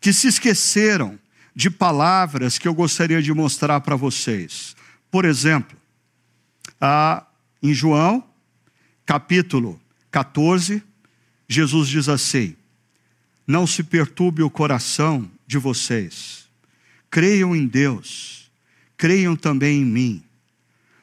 que 0.00 0.12
se 0.12 0.28
esqueceram 0.28 1.18
de 1.54 1.68
palavras 1.68 2.56
que 2.56 2.68
eu 2.68 2.72
gostaria 2.72 3.20
de 3.20 3.34
mostrar 3.34 3.80
para 3.80 3.96
vocês. 3.96 4.76
Por 5.10 5.24
exemplo, 5.24 5.76
em 7.60 7.74
João, 7.74 8.24
capítulo 9.04 9.78
14, 10.12 10.82
Jesus 11.48 11.88
diz 11.88 12.08
assim: 12.08 12.56
Não 13.44 13.66
se 13.66 13.82
perturbe 13.82 14.42
o 14.42 14.48
coração 14.48 15.28
de 15.44 15.58
vocês, 15.58 16.48
creiam 17.10 17.54
em 17.54 17.66
Deus, 17.66 18.50
creiam 18.96 19.34
também 19.34 19.82
em 19.82 19.84
mim. 19.84 20.29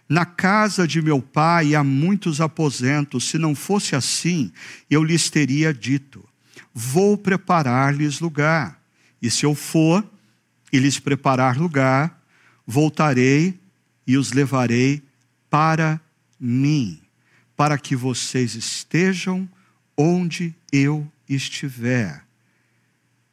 Na 0.10 0.26
casa 0.26 0.88
de 0.88 1.02
meu 1.02 1.22
pai 1.22 1.76
há 1.76 1.84
muitos 1.84 2.40
aposentos, 2.40 3.26
se 3.26 3.38
não 3.38 3.54
fosse 3.54 3.96
assim, 3.96 4.52
eu 4.90 5.04
lhes 5.04 5.30
teria 5.30 5.74
dito: 5.74 6.24
Vou 6.74 7.18
preparar-lhes 7.18 8.20
lugar. 8.20 8.82
E 9.22 9.30
se 9.30 9.46
eu 9.46 9.54
for 9.54 10.06
e 10.72 10.80
lhes 10.80 11.00
preparar 11.00 11.58
lugar, 11.58 12.22
voltarei 12.66 13.60
e 14.06 14.16
os 14.16 14.32
levarei 14.32 15.02
para 15.50 16.00
mim, 16.40 17.00
para 17.56 17.78
que 17.78 17.96
vocês 17.96 18.56
estejam 18.56 19.50
onde 19.98 20.54
eu 20.72 21.10
estiver. 21.28 22.24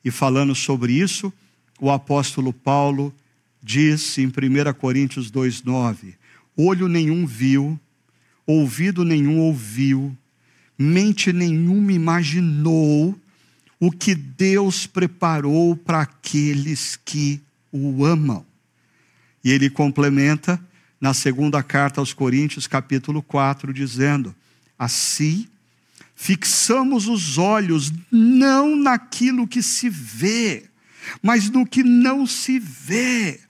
E 0.05 0.11
falando 0.11 0.55
sobre 0.55 0.93
isso, 0.93 1.33
o 1.81 1.91
apóstolo 1.91 2.53
Paulo 2.53 3.15
diz 3.63 4.19
em 4.19 4.27
1 4.27 4.31
Coríntios 4.79 5.31
2,9: 5.31 6.15
olho 6.57 6.89
nenhum 6.89 7.27
viu, 7.27 7.79
ouvido 8.47 9.05
nenhum 9.05 9.39
ouviu, 9.41 10.17
mente 10.79 11.33
nenhuma 11.33 11.93
imaginou 11.93 13.19
o 13.81 13.91
que 13.91 14.15
Deus 14.15 14.87
preparou 14.87 15.77
para 15.77 16.03
aqueles 16.03 16.99
que 17.05 17.41
o 17.73 18.05
amam. 18.05 18.45
E 19.43 19.51
ele 19.51 19.69
complementa 19.69 20.61
na 21.01 21.13
segunda 21.13 21.63
carta 21.63 22.01
aos 22.01 22.13
Coríntios, 22.13 22.67
capítulo 22.67 23.23
4, 23.23 23.75
dizendo: 23.75 24.35
Assim, 24.79 25.47
fixamos 26.15 27.09
os 27.09 27.37
olhos 27.37 27.93
não 28.11 28.77
naquilo 28.77 29.47
que 29.47 29.63
se 29.63 29.91
vê, 29.91 30.65
mas 31.23 31.51
no 31.51 31.67
que 31.67 31.83
não 31.83 32.27
se 32.27 32.59
vê, 32.59 33.41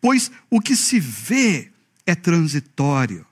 pois 0.00 0.30
o 0.50 0.60
que 0.60 0.74
se 0.74 0.98
vê 0.98 1.73
é 2.06 2.14
transitório, 2.14 3.26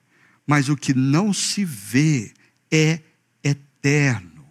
mas 0.46 0.68
o 0.68 0.76
que 0.76 0.94
não 0.94 1.32
se 1.32 1.64
vê 1.64 2.32
é 2.70 3.00
eterno. 3.42 4.46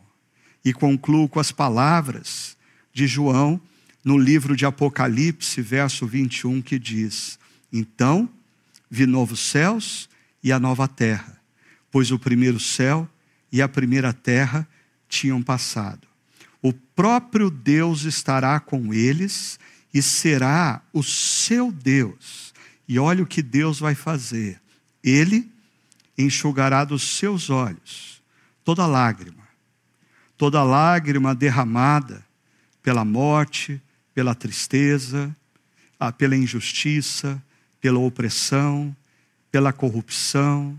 E 0.63 0.73
concluo 0.73 1.27
com 1.27 1.39
as 1.39 1.51
palavras 1.51 2.55
de 2.93 3.07
João 3.07 3.60
no 4.03 4.17
livro 4.17 4.55
de 4.55 4.65
Apocalipse, 4.65 5.62
verso 5.62 6.05
21, 6.05 6.62
que 6.62 6.77
diz: 6.77 7.39
Então 7.71 8.29
vi 8.89 9.05
novos 9.05 9.39
céus 9.39 10.10
e 10.43 10.51
a 10.51 10.60
nova 10.60 10.88
terra, 10.88 11.39
pois 11.89 12.12
o 12.12 12.19
primeiro 12.19 12.60
céu 12.60 13.10
e 13.51 13.62
a 13.62 13.67
primeira 13.67 14.13
terra 14.13 14.67
tinham 15.07 15.41
passado. 15.41 16.07
O 16.62 16.71
próprio 16.71 17.49
Deus 17.49 18.03
estará 18.03 18.60
com 18.60 18.93
eles 18.93 19.60
e 19.93 20.01
será 20.01 20.81
o 20.93 21.03
seu 21.03 21.71
Deus. 21.71 22.50
E 22.91 22.99
olha 22.99 23.23
o 23.23 23.25
que 23.25 23.41
Deus 23.41 23.80
vai 23.80 23.95
fazer: 23.95 24.62
Ele 25.01 25.49
enxugará 26.17 26.84
dos 26.84 27.01
seus 27.15 27.49
olhos 27.49 28.21
toda 28.65 28.86
lágrima, 28.86 29.47
toda 30.38 30.62
lágrima 30.62 31.34
derramada 31.34 32.21
pela 32.84 33.06
morte, 33.06 33.82
pela 34.13 34.36
tristeza, 34.36 35.34
ah, 35.97 36.12
pela 36.12 36.36
injustiça, 36.36 37.41
pela 37.80 37.97
opressão, 37.97 38.93
pela 39.49 39.71
corrupção, 39.71 40.77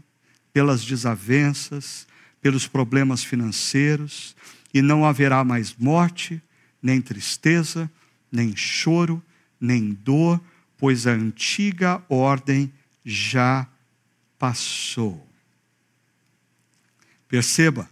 pelas 0.53 0.85
desavenças, 0.85 2.07
pelos 2.42 2.66
problemas 2.66 3.25
financeiros, 3.25 4.37
e 4.75 4.83
não 4.83 5.07
haverá 5.07 5.42
mais 5.44 5.75
morte, 5.79 6.42
nem 6.83 7.01
tristeza, 7.01 7.90
nem 8.31 8.55
choro, 8.55 9.22
nem 9.59 9.94
dor, 9.94 10.38
pois 10.83 11.07
a 11.07 11.12
antiga 11.12 12.03
ordem 12.09 12.73
já 13.05 13.68
passou. 14.37 15.25
Perceba, 17.29 17.88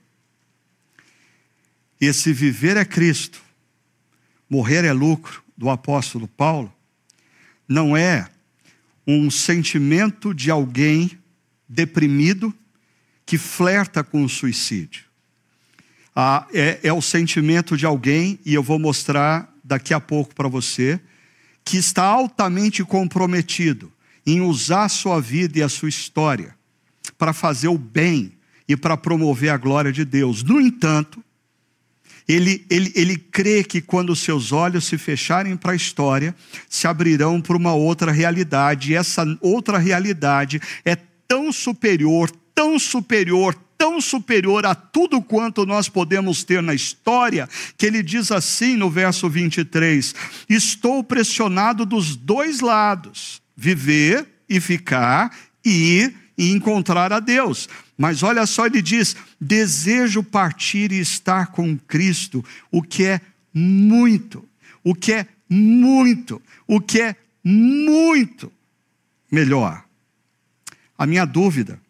esse 2.01 2.33
viver 2.33 2.77
é 2.77 2.85
Cristo, 2.85 3.41
morrer 4.49 4.85
é 4.85 4.93
lucro 4.93 5.41
do 5.57 5.71
apóstolo 5.71 6.27
Paulo, 6.27 6.75
não 7.69 7.97
é 7.97 8.29
um 9.07 9.31
sentimento 9.31 10.35
de 10.35 10.51
alguém 10.51 11.17
deprimido 11.69 12.53
que 13.25 13.39
flerta 13.39 14.03
com 14.03 14.25
o 14.25 14.29
suicídio. 14.29 15.05
Ah, 16.13 16.45
é, 16.53 16.81
é 16.83 16.93
o 16.93 17.01
sentimento 17.01 17.77
de 17.77 17.87
alguém, 17.87 18.41
e 18.45 18.53
eu 18.53 18.65
vou 18.65 18.81
mostrar 18.81 19.49
daqui 19.63 19.95
a 19.95 20.01
pouco 20.01 20.35
para 20.35 20.49
você, 20.49 21.01
que 21.65 21.77
está 21.77 22.05
altamente 22.05 22.85
comprometido 22.85 23.93
em 24.27 24.41
usar 24.41 24.85
a 24.85 24.89
sua 24.89 25.21
vida 25.21 25.59
e 25.59 25.63
a 25.63 25.69
sua 25.69 25.89
história 25.89 26.55
para 27.19 27.33
fazer 27.33 27.69
o 27.69 27.79
bem 27.79 28.33
e 28.69 28.77
para 28.77 28.97
promover 28.97 29.51
a 29.51 29.57
glória 29.57 29.93
de 29.93 30.05
Deus. 30.05 30.43
No 30.43 30.61
entanto, 30.61 31.23
ele, 32.29 32.65
ele, 32.71 32.93
ele 32.95 33.17
crê 33.17 33.65
que 33.65 33.81
quando 33.81 34.15
seus 34.15 34.53
olhos 34.53 34.85
se 34.85 34.97
fecharem 34.97 35.57
para 35.57 35.73
a 35.73 35.77
história, 35.77 36.35
se 36.69 36.87
abrirão 36.87 37.41
para 37.41 37.57
uma 37.57 37.75
outra 37.75 38.13
realidade, 38.13 38.93
e 38.93 38.95
essa 38.95 39.25
outra 39.41 39.79
realidade 39.79 40.61
é 40.85 40.97
tão 41.27 41.53
superior, 41.53 42.31
tão 42.55 42.79
superior, 42.79 43.57
tão 43.81 43.99
superior 43.99 44.67
a 44.67 44.75
tudo 44.75 45.23
quanto 45.23 45.65
nós 45.65 45.89
podemos 45.89 46.45
ter 46.45 46.63
na 46.63 46.75
história, 46.75 47.49
que 47.79 47.87
ele 47.87 48.03
diz 48.03 48.31
assim 48.31 48.77
no 48.77 48.91
verso 48.91 49.27
23: 49.27 50.15
Estou 50.51 51.03
pressionado 51.03 51.87
dos 51.87 52.15
dois 52.15 52.61
lados, 52.61 53.41
viver 53.57 54.29
e 54.47 54.61
ficar, 54.61 55.35
ir 55.65 56.15
e 56.37 56.51
encontrar 56.51 57.11
a 57.11 57.21
Deus. 57.21 57.71
Mas 57.97 58.23
olha 58.23 58.45
só, 58.45 58.67
ele 58.67 58.83
diz: 58.83 59.17
desejo 59.41 60.23
partir 60.23 60.93
e 60.93 61.01
estar 61.01 61.47
com 61.47 61.79
Cristo, 61.79 62.45
o 62.71 62.83
que 62.83 63.07
é 63.07 63.19
muito, 63.55 64.47
o 64.85 64.95
que 64.95 65.15
é 65.15 65.27
muito, 65.49 66.43
o 66.67 66.83
que 66.83 67.01
é 67.01 67.17
muito 67.43 68.53
melhor. 69.33 69.83
A 70.99 71.07
minha 71.07 71.25
dúvida 71.25 71.81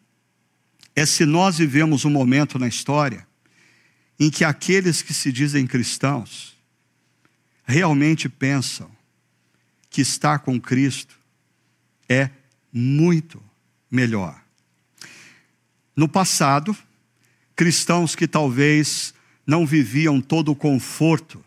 é 0.95 1.05
se 1.05 1.25
nós 1.25 1.57
vivemos 1.57 2.05
um 2.05 2.09
momento 2.09 2.59
na 2.59 2.67
história 2.67 3.25
em 4.19 4.29
que 4.29 4.43
aqueles 4.43 5.01
que 5.01 5.13
se 5.13 5.31
dizem 5.31 5.65
cristãos 5.65 6.55
realmente 7.63 8.29
pensam 8.29 8.91
que 9.89 10.01
estar 10.01 10.39
com 10.39 10.59
Cristo 10.59 11.17
é 12.07 12.29
muito 12.71 13.41
melhor. 13.89 14.39
No 15.95 16.07
passado, 16.07 16.75
cristãos 17.55 18.15
que 18.15 18.27
talvez 18.27 19.13
não 19.45 19.65
viviam 19.65 20.21
todo 20.21 20.51
o 20.51 20.55
conforto 20.55 21.43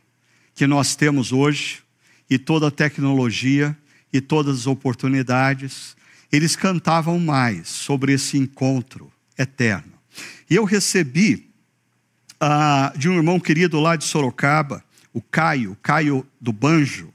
que 0.54 0.66
nós 0.66 0.94
temos 0.94 1.32
hoje, 1.32 1.82
e 2.28 2.38
toda 2.38 2.68
a 2.68 2.70
tecnologia, 2.70 3.76
e 4.12 4.20
todas 4.20 4.60
as 4.60 4.66
oportunidades, 4.66 5.96
eles 6.30 6.56
cantavam 6.56 7.18
mais 7.18 7.68
sobre 7.68 8.12
esse 8.12 8.38
encontro 8.38 9.12
eterno. 9.38 9.92
E 10.48 10.54
eu 10.54 10.64
recebi 10.64 11.50
ah, 12.40 12.92
de 12.96 13.08
um 13.08 13.14
irmão 13.14 13.40
querido 13.40 13.80
lá 13.80 13.96
de 13.96 14.04
Sorocaba, 14.04 14.84
o 15.12 15.20
Caio, 15.20 15.76
Caio 15.82 16.26
do 16.40 16.52
Banjo, 16.52 17.12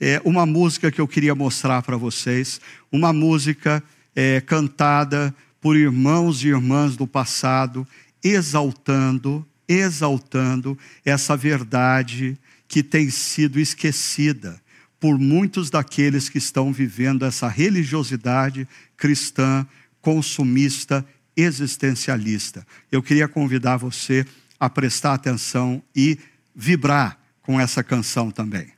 é, 0.00 0.20
uma 0.24 0.46
música 0.46 0.90
que 0.90 1.00
eu 1.00 1.06
queria 1.06 1.34
mostrar 1.34 1.82
para 1.82 1.96
vocês, 1.96 2.60
uma 2.90 3.12
música 3.12 3.82
é, 4.16 4.40
cantada 4.40 5.34
por 5.60 5.76
irmãos 5.76 6.42
e 6.42 6.48
irmãs 6.48 6.96
do 6.96 7.06
passado, 7.06 7.86
exaltando, 8.24 9.46
exaltando 9.68 10.78
essa 11.04 11.36
verdade 11.36 12.38
que 12.66 12.82
tem 12.82 13.10
sido 13.10 13.60
esquecida 13.60 14.60
por 14.98 15.18
muitos 15.18 15.70
daqueles 15.70 16.28
que 16.28 16.38
estão 16.38 16.72
vivendo 16.72 17.24
essa 17.24 17.48
religiosidade 17.48 18.66
cristã, 18.96 19.66
consumista, 20.00 21.04
existencialista. 21.42 22.66
Eu 22.90 23.02
queria 23.02 23.28
convidar 23.28 23.76
você 23.76 24.26
a 24.58 24.68
prestar 24.68 25.14
atenção 25.14 25.82
e 25.94 26.18
vibrar 26.54 27.18
com 27.42 27.60
essa 27.60 27.82
canção 27.82 28.30
também. 28.30 28.72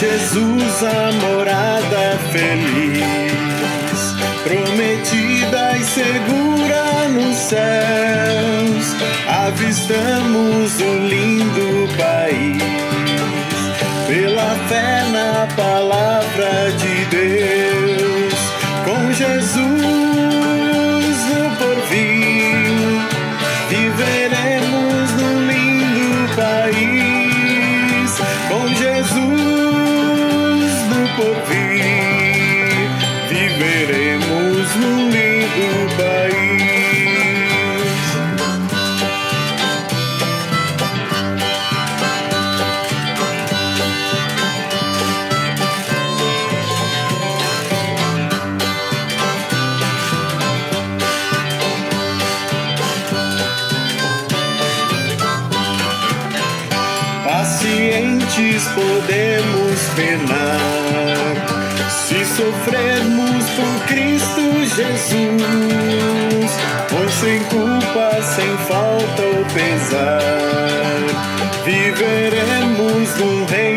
Jesus 0.00 0.82
a 0.82 1.12
morada 1.12 2.18
feliz, 2.32 4.00
prometida 4.42 5.76
e 5.76 5.84
segura 5.84 7.08
nos 7.10 7.36
céus, 7.36 8.96
avistamos 9.28 10.80
o 10.80 11.06
lindo 11.06 11.19
falta 68.68 69.22
ou 69.22 69.44
pesar, 69.54 70.20
viveremos 71.64 73.16
num 73.18 73.44
reino 73.46 73.69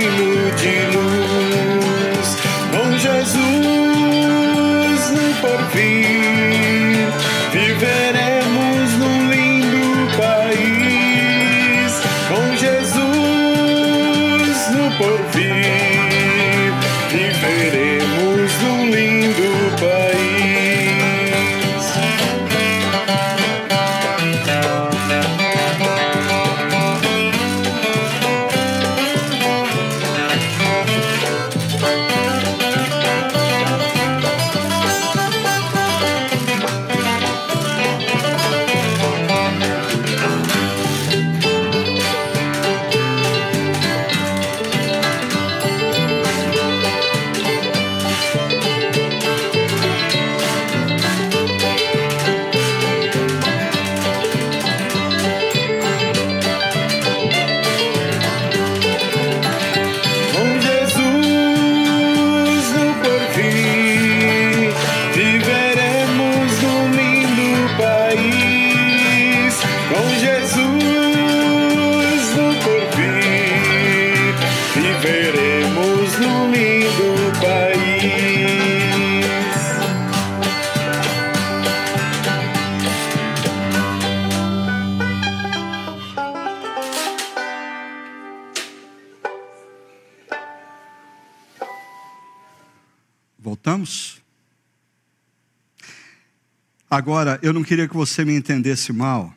Agora, 96.93 97.39
eu 97.41 97.51
não 97.51 97.63
queria 97.63 97.87
que 97.87 97.95
você 97.95 98.23
me 98.23 98.35
entendesse 98.35 98.93
mal, 98.93 99.33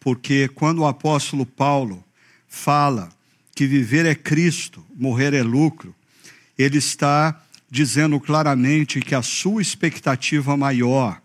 porque 0.00 0.48
quando 0.48 0.80
o 0.80 0.84
apóstolo 0.84 1.46
Paulo 1.46 2.04
fala 2.48 3.08
que 3.54 3.68
viver 3.68 4.04
é 4.04 4.16
Cristo, 4.16 4.84
morrer 4.96 5.32
é 5.32 5.40
lucro, 5.40 5.94
ele 6.58 6.78
está 6.78 7.40
dizendo 7.70 8.18
claramente 8.18 9.00
que 9.00 9.14
a 9.14 9.22
sua 9.22 9.62
expectativa 9.62 10.56
maior 10.56 11.22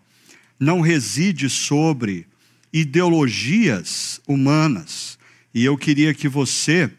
não 0.60 0.80
reside 0.80 1.50
sobre 1.50 2.28
ideologias 2.72 4.22
humanas. 4.28 5.18
E 5.56 5.66
eu 5.66 5.76
queria 5.76 6.14
que 6.14 6.30
você 6.30 6.92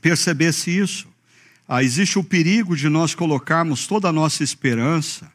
percebesse 0.00 0.76
isso. 0.76 1.06
Ah, 1.68 1.84
existe 1.84 2.18
o 2.18 2.24
perigo 2.24 2.76
de 2.76 2.88
nós 2.88 3.14
colocarmos 3.14 3.86
toda 3.86 4.08
a 4.08 4.12
nossa 4.12 4.42
esperança, 4.42 5.30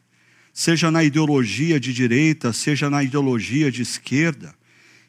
seja 0.54 0.88
na 0.88 1.02
ideologia 1.02 1.80
de 1.80 1.92
direita, 1.92 2.52
seja 2.52 2.88
na 2.88 3.02
ideologia 3.02 3.72
de 3.72 3.82
esquerda, 3.82 4.54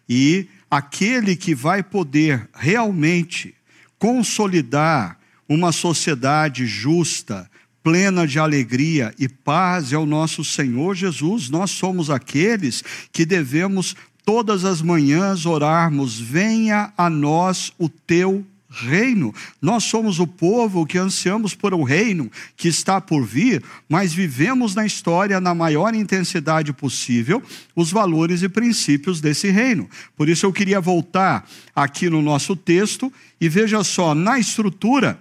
e 0.10 0.48
aquele 0.70 1.36
que 1.36 1.54
vai 1.54 1.84
poder 1.84 2.50
realmente 2.54 3.54
consolidar 4.00 5.20
uma 5.48 5.72
sociedade 5.72 6.66
justa, 6.66 7.50
plena 7.84 8.26
de 8.26 8.40
alegria 8.40 9.14
e 9.20 9.30
paz 9.30 9.94
é 9.94 9.98
o 9.98 10.06
nosso 10.06 10.44
Senhor 10.44 10.96
Jesus. 10.96 11.50
Nós 11.50 11.70
somos 11.70 12.10
aqueles 12.10 12.84
que 13.12 13.24
devemos 13.24 13.96
todas 14.26 14.66
as 14.66 14.82
manhãs 14.82 15.46
orarmos: 15.46 16.20
venha 16.20 16.92
a 16.98 17.10
nós 17.10 17.72
o 17.78 17.88
teu 17.88 18.44
reino. 18.76 19.34
Nós 19.62 19.84
somos 19.84 20.20
o 20.20 20.28
povo 20.28 20.86
que 20.86 20.98
ansiamos 20.98 21.56
por 21.56 21.74
um 21.74 21.84
reino 21.84 22.30
que 22.58 22.68
está 22.68 23.00
por 23.00 23.26
vir, 23.26 23.64
mas 23.88 24.14
vivemos 24.14 24.76
na 24.76 24.86
história 24.86 25.40
na 25.40 25.56
maior 25.56 25.96
intensidade 25.96 26.74
possível 26.74 27.42
os 27.76 27.92
valores 27.92 28.42
e 28.44 28.50
princípios 28.50 29.22
desse 29.22 29.50
reino. 29.50 29.90
Por 30.16 30.28
isso 30.28 30.46
eu 30.46 30.54
queria 30.54 30.82
voltar 30.82 31.48
aqui 31.76 32.10
no 32.10 32.22
nosso 32.22 32.56
texto 32.56 33.12
e 33.40 33.48
veja 33.48 33.84
só, 33.84 34.14
na 34.14 34.38
estrutura 34.38 35.20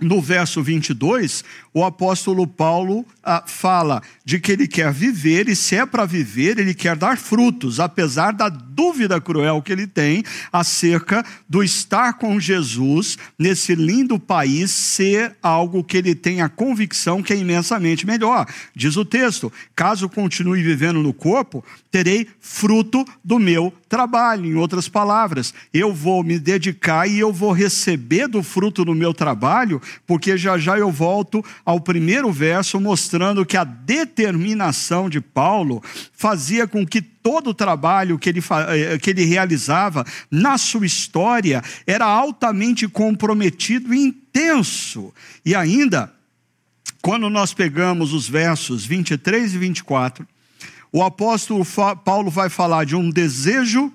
no 0.00 0.20
verso 0.20 0.60
22, 0.60 1.44
o 1.72 1.84
apóstolo 1.84 2.46
Paulo 2.46 3.06
ah, 3.22 3.44
fala 3.46 4.02
de 4.24 4.40
que 4.40 4.50
ele 4.50 4.66
quer 4.66 4.92
viver, 4.92 5.48
e 5.48 5.54
se 5.54 5.76
é 5.76 5.86
para 5.86 6.04
viver, 6.04 6.58
ele 6.58 6.74
quer 6.74 6.96
dar 6.96 7.16
frutos, 7.16 7.78
apesar 7.78 8.32
da 8.32 8.48
dúvida 8.74 9.20
cruel 9.20 9.62
que 9.62 9.72
ele 9.72 9.86
tem 9.86 10.24
acerca 10.52 11.24
do 11.48 11.62
estar 11.62 12.14
com 12.14 12.40
Jesus 12.40 13.16
nesse 13.38 13.74
lindo 13.74 14.18
país 14.18 14.70
ser 14.70 15.36
algo 15.42 15.84
que 15.84 15.96
ele 15.96 16.14
tem 16.14 16.42
a 16.42 16.48
convicção 16.48 17.22
que 17.22 17.32
é 17.32 17.36
imensamente 17.36 18.06
melhor. 18.06 18.46
Diz 18.74 18.96
o 18.96 19.04
texto: 19.04 19.52
caso 19.76 20.08
continue 20.08 20.62
vivendo 20.62 21.02
no 21.02 21.12
corpo, 21.12 21.64
terei 21.90 22.26
fruto 22.40 23.04
do 23.22 23.38
meu 23.38 23.72
trabalho. 23.88 24.46
Em 24.46 24.56
outras 24.56 24.88
palavras, 24.88 25.54
eu 25.72 25.92
vou 25.92 26.24
me 26.24 26.38
dedicar 26.38 27.06
e 27.06 27.18
eu 27.18 27.32
vou 27.32 27.52
receber 27.52 28.26
do 28.26 28.42
fruto 28.42 28.84
do 28.84 28.94
meu 28.94 29.14
trabalho, 29.14 29.80
porque 30.06 30.36
já 30.36 30.58
já 30.58 30.78
eu 30.78 30.90
volto 30.90 31.44
ao 31.64 31.80
primeiro 31.80 32.32
verso 32.32 32.80
mostrando 32.80 33.46
que 33.46 33.56
a 33.56 33.64
determinação 33.64 35.08
de 35.08 35.20
Paulo 35.20 35.82
fazia 36.12 36.66
com 36.66 36.86
que 36.86 37.13
todo 37.24 37.50
o 37.50 37.54
trabalho 37.54 38.18
que 38.18 38.28
ele, 38.28 38.42
que 39.00 39.08
ele 39.08 39.24
realizava 39.24 40.04
na 40.30 40.58
sua 40.58 40.84
história 40.84 41.62
era 41.86 42.04
altamente 42.04 42.86
comprometido 42.86 43.94
e 43.94 43.98
intenso. 43.98 45.10
E 45.42 45.54
ainda, 45.54 46.12
quando 47.00 47.30
nós 47.30 47.54
pegamos 47.54 48.12
os 48.12 48.28
versos 48.28 48.84
23 48.84 49.54
e 49.54 49.58
24, 49.58 50.28
o 50.92 51.02
apóstolo 51.02 51.64
Paulo 52.04 52.30
vai 52.30 52.50
falar 52.50 52.84
de 52.84 52.94
um 52.94 53.08
desejo 53.08 53.90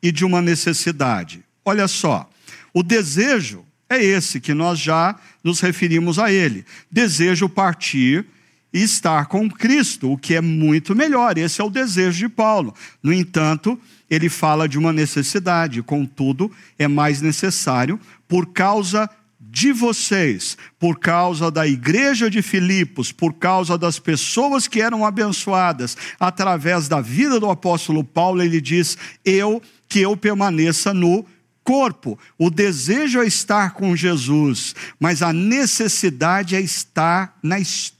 e 0.00 0.12
de 0.12 0.24
uma 0.24 0.40
necessidade. 0.40 1.42
Olha 1.64 1.88
só, 1.88 2.30
o 2.72 2.84
desejo 2.84 3.66
é 3.90 4.00
esse 4.00 4.40
que 4.40 4.54
nós 4.54 4.78
já 4.78 5.16
nos 5.42 5.58
referimos 5.58 6.16
a 6.16 6.30
ele. 6.30 6.64
Desejo 6.88 7.48
partir 7.48 8.24
e 8.72 8.82
estar 8.82 9.26
com 9.26 9.48
Cristo, 9.50 10.12
o 10.12 10.18
que 10.18 10.34
é 10.34 10.40
muito 10.40 10.94
melhor. 10.94 11.38
Esse 11.38 11.60
é 11.60 11.64
o 11.64 11.70
desejo 11.70 12.18
de 12.18 12.28
Paulo. 12.28 12.74
No 13.02 13.12
entanto, 13.12 13.78
ele 14.10 14.28
fala 14.28 14.68
de 14.68 14.78
uma 14.78 14.92
necessidade, 14.92 15.82
contudo, 15.82 16.50
é 16.78 16.86
mais 16.86 17.20
necessário 17.20 17.98
por 18.26 18.46
causa 18.52 19.08
de 19.40 19.72
vocês, 19.72 20.58
por 20.78 20.98
causa 20.98 21.50
da 21.50 21.66
igreja 21.66 22.28
de 22.28 22.42
Filipos, 22.42 23.10
por 23.10 23.34
causa 23.34 23.78
das 23.78 23.98
pessoas 23.98 24.68
que 24.68 24.82
eram 24.82 25.06
abençoadas 25.06 25.96
através 26.20 26.86
da 26.86 27.00
vida 27.00 27.40
do 27.40 27.48
apóstolo 27.48 28.04
Paulo, 28.04 28.42
ele 28.42 28.60
diz: 28.60 28.98
"Eu 29.24 29.62
que 29.88 30.00
eu 30.00 30.16
permaneça 30.16 30.92
no 30.92 31.24
corpo. 31.68 32.18
O 32.38 32.48
desejo 32.48 33.20
é 33.20 33.26
estar 33.26 33.74
com 33.74 33.94
Jesus, 33.94 34.74
mas 34.98 35.22
a 35.22 35.34
necessidade 35.34 36.56
é 36.56 36.60
estar 36.62 37.36
na 37.42 37.58
história. 37.58 37.97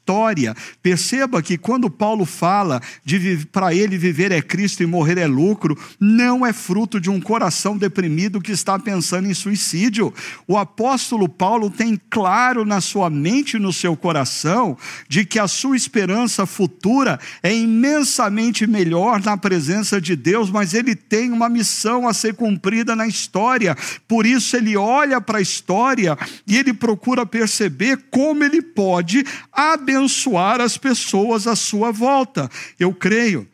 Perceba 0.83 1.43
que 1.43 1.59
quando 1.59 1.91
Paulo 1.91 2.25
fala 2.25 2.81
de 3.05 3.47
para 3.53 3.75
ele 3.75 3.99
viver 3.99 4.33
é 4.33 4.41
Cristo 4.41 4.83
e 4.83 4.87
morrer 4.87 5.19
é 5.19 5.27
lucro, 5.27 5.79
não 6.01 6.47
é 6.47 6.53
fruto 6.53 6.99
de 6.99 7.11
um 7.11 7.21
coração 7.21 7.77
deprimido 7.77 8.41
que 8.41 8.53
está 8.53 8.79
pensando 8.79 9.29
em 9.29 9.35
suicídio. 9.35 10.15
O 10.47 10.57
apóstolo 10.57 11.29
Paulo 11.29 11.69
tem 11.69 12.01
claro 12.09 12.65
na 12.65 12.81
sua 12.81 13.11
mente 13.11 13.59
e 13.59 13.61
no 13.61 13.71
seu 13.73 13.95
coração 13.95 14.79
de 15.09 15.27
que 15.27 15.39
a 15.39 15.47
sua 15.47 15.77
esperança 15.77 16.47
futura 16.47 17.21
é 17.43 17.55
imensamente 17.55 18.67
melhor 18.67 19.23
na 19.23 19.37
presença 19.37 20.01
de 20.01 20.17
Deus, 20.17 20.51
mas 20.51 20.73
ele 20.73 20.95
tem 20.95 21.31
uma 21.31 21.51
missão 21.51 22.09
a 22.09 22.15
ser 22.15 22.35
cumprida 22.35 22.97
na 22.97 23.07
história. 23.07 23.77
Por 24.07 24.25
isso 24.25 24.57
ele 24.57 24.75
olha 24.75 25.21
para 25.21 25.39
a 25.39 25.43
história 25.43 26.17
e 26.47 26.57
ele 26.57 26.73
procura 26.73 27.27
perceber 27.27 27.99
como 28.11 28.43
ele 28.43 28.63
pode 28.63 29.23
abençoar 29.53 29.98
abençoar 29.99 30.61
as 30.61 30.79
pessoas 30.79 31.47
à 31.47 31.57
sua 31.57 31.91
volta. 31.91 32.49
Eu 32.79 32.95
creio 32.95 33.49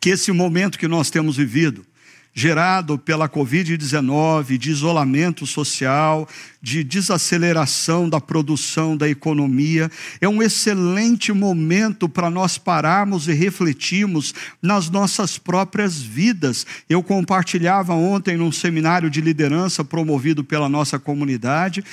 que 0.00 0.10
esse 0.10 0.32
momento 0.32 0.78
que 0.78 0.88
nós 0.88 1.10
temos 1.10 1.36
vivido, 1.36 1.86
gerado 2.34 2.98
pela 2.98 3.28
Covid-19, 3.28 4.58
de 4.58 4.70
isolamento 4.70 5.46
social, 5.46 6.28
de 6.62 6.84
desaceleração 6.84 8.08
da 8.08 8.20
produção 8.20 8.96
da 8.96 9.08
economia. 9.08 9.90
É 10.20 10.28
um 10.28 10.40
excelente 10.40 11.32
momento 11.32 12.08
para 12.08 12.30
nós 12.30 12.56
pararmos 12.56 13.26
e 13.26 13.32
refletirmos 13.32 14.32
nas 14.62 14.88
nossas 14.88 15.38
próprias 15.38 16.00
vidas. 16.00 16.64
Eu 16.88 17.02
compartilhava 17.02 17.94
ontem 17.94 18.36
num 18.36 18.52
seminário 18.52 19.10
de 19.10 19.20
liderança 19.20 19.84
promovido 19.84 20.44
pela 20.44 20.68
nossa 20.68 20.98
comunidade, 20.98 21.84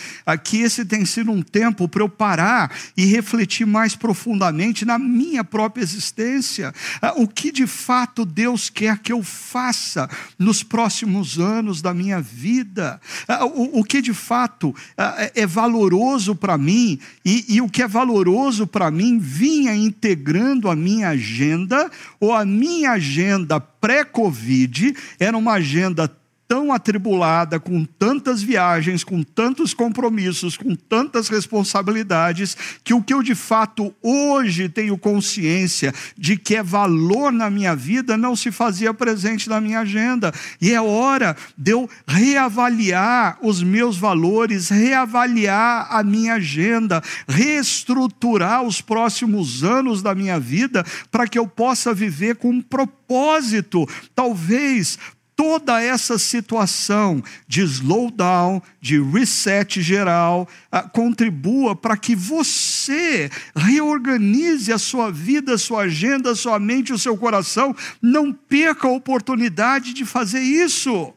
que 0.43 0.57
esse 0.57 0.85
tem 0.85 1.03
sido 1.03 1.31
um 1.31 1.41
tempo 1.41 1.87
para 1.87 2.03
eu 2.03 2.09
parar 2.09 2.71
e 2.95 3.05
refletir 3.05 3.65
mais 3.65 3.95
profundamente 3.95 4.85
na 4.85 4.99
minha 4.99 5.43
própria 5.43 5.81
existência. 5.81 6.73
Ah, 7.01 7.13
o 7.15 7.27
que 7.27 7.51
de 7.51 7.65
fato 7.65 8.25
Deus 8.25 8.69
quer 8.69 8.99
que 8.99 9.11
eu 9.11 9.23
faça 9.23 10.07
nos 10.37 10.61
próximos 10.61 11.39
anos 11.39 11.81
da 11.81 11.93
minha 11.93 12.21
vida? 12.21 13.01
Ah, 13.27 13.45
o 13.45 13.83
que 13.83 14.01
de 14.01 14.13
fato 14.13 14.58
fato 14.59 14.75
é, 14.97 15.41
é 15.41 15.47
valoroso 15.47 16.35
para 16.35 16.57
mim, 16.57 16.99
e, 17.23 17.55
e 17.55 17.61
o 17.61 17.69
que 17.69 17.81
é 17.81 17.87
valoroso 17.87 18.67
para 18.67 18.91
mim 18.91 19.17
vinha 19.17 19.73
integrando 19.73 20.69
a 20.69 20.75
minha 20.75 21.09
agenda, 21.09 21.89
ou 22.19 22.33
a 22.33 22.43
minha 22.43 22.91
agenda 22.91 23.59
pré-Covid 23.59 24.93
era 25.19 25.37
uma 25.37 25.53
agenda 25.53 26.11
tão 26.49 26.73
atribulada, 26.73 27.59
com 27.59 27.85
tantas 27.85 28.41
viagens, 28.41 29.03
com 29.03 29.21
tantos 29.21 29.71
compromissos, 29.71 30.57
com 30.57 30.73
tantas 30.73 31.29
responsabilidades, 31.29 32.57
que 32.83 32.91
o 32.91 33.03
que 33.03 33.13
eu 33.13 33.21
de 33.21 33.35
fato 33.35 33.93
hoje 34.01 34.67
tenho 34.67 34.97
consciência 34.97 35.93
de 36.17 36.35
que 36.35 36.55
é 36.55 36.63
valor 36.63 37.31
na 37.31 37.51
minha 37.51 37.75
vida 37.75 38.17
não 38.17 38.35
se 38.35 38.51
fazia 38.51 38.91
presente 38.91 39.47
na 39.47 39.61
minha 39.61 39.81
agenda. 39.81 40.33
E 40.59 40.71
é 40.73 40.81
hora 40.81 41.37
de 41.55 41.69
eu 41.69 41.87
reavaliar 42.07 43.37
os 43.43 43.61
meus 43.61 43.95
valores, 43.95 44.69
reavaliar 44.69 45.87
a 45.91 46.01
minha 46.01 46.33
agenda, 46.33 46.99
reestruturar 47.27 48.63
os 48.63 48.81
próximos 48.81 49.63
anos 49.63 50.01
da 50.01 50.15
minha 50.15 50.39
vida 50.39 50.83
para 51.11 51.27
que 51.27 51.37
eu 51.37 51.47
possa 51.47 51.93
viver 51.93 52.37
com 52.37 52.49
um 52.49 52.61
propósito. 52.61 53.87
Talvez 54.15 54.97
toda 55.39 55.81
essa 55.81 56.19
situação 56.19 57.23
de 57.47 57.61
slowdown, 57.61 58.61
de 58.81 59.01
reset 59.01 59.81
geral, 59.81 60.45
uh, 60.69 60.89
contribua 60.89 61.73
para 61.73 61.95
que 61.95 62.13
você 62.13 63.31
reorganize 63.55 64.69
a 64.69 64.77
sua 64.77 65.09
vida, 65.09 65.53
a 65.53 65.57
sua 65.57 65.83
agenda, 65.83 66.31
a 66.31 66.35
sua 66.35 66.59
mente, 66.59 66.91
o 66.91 66.99
seu 66.99 67.15
coração. 67.15 67.73
Não 68.01 68.33
perca 68.33 68.89
a 68.89 68.91
oportunidade 68.91 69.93
de 69.93 70.03
fazer 70.03 70.41
isso. 70.41 71.13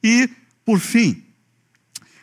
E, 0.00 0.30
por 0.64 0.78
fim, 0.78 1.24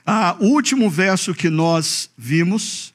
uh, 0.07 0.41
o 0.45 0.53
último 0.53 0.89
verso 0.89 1.36
que 1.36 1.49
nós 1.49 2.09
vimos, 2.17 2.93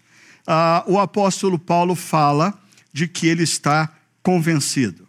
uh, 0.48 0.90
o 0.90 0.98
apóstolo 0.98 1.58
Paulo 1.58 1.94
fala 1.94 2.58
de 2.94 3.06
que 3.06 3.26
ele 3.26 3.42
está 3.42 3.92
convencido. 4.22 5.06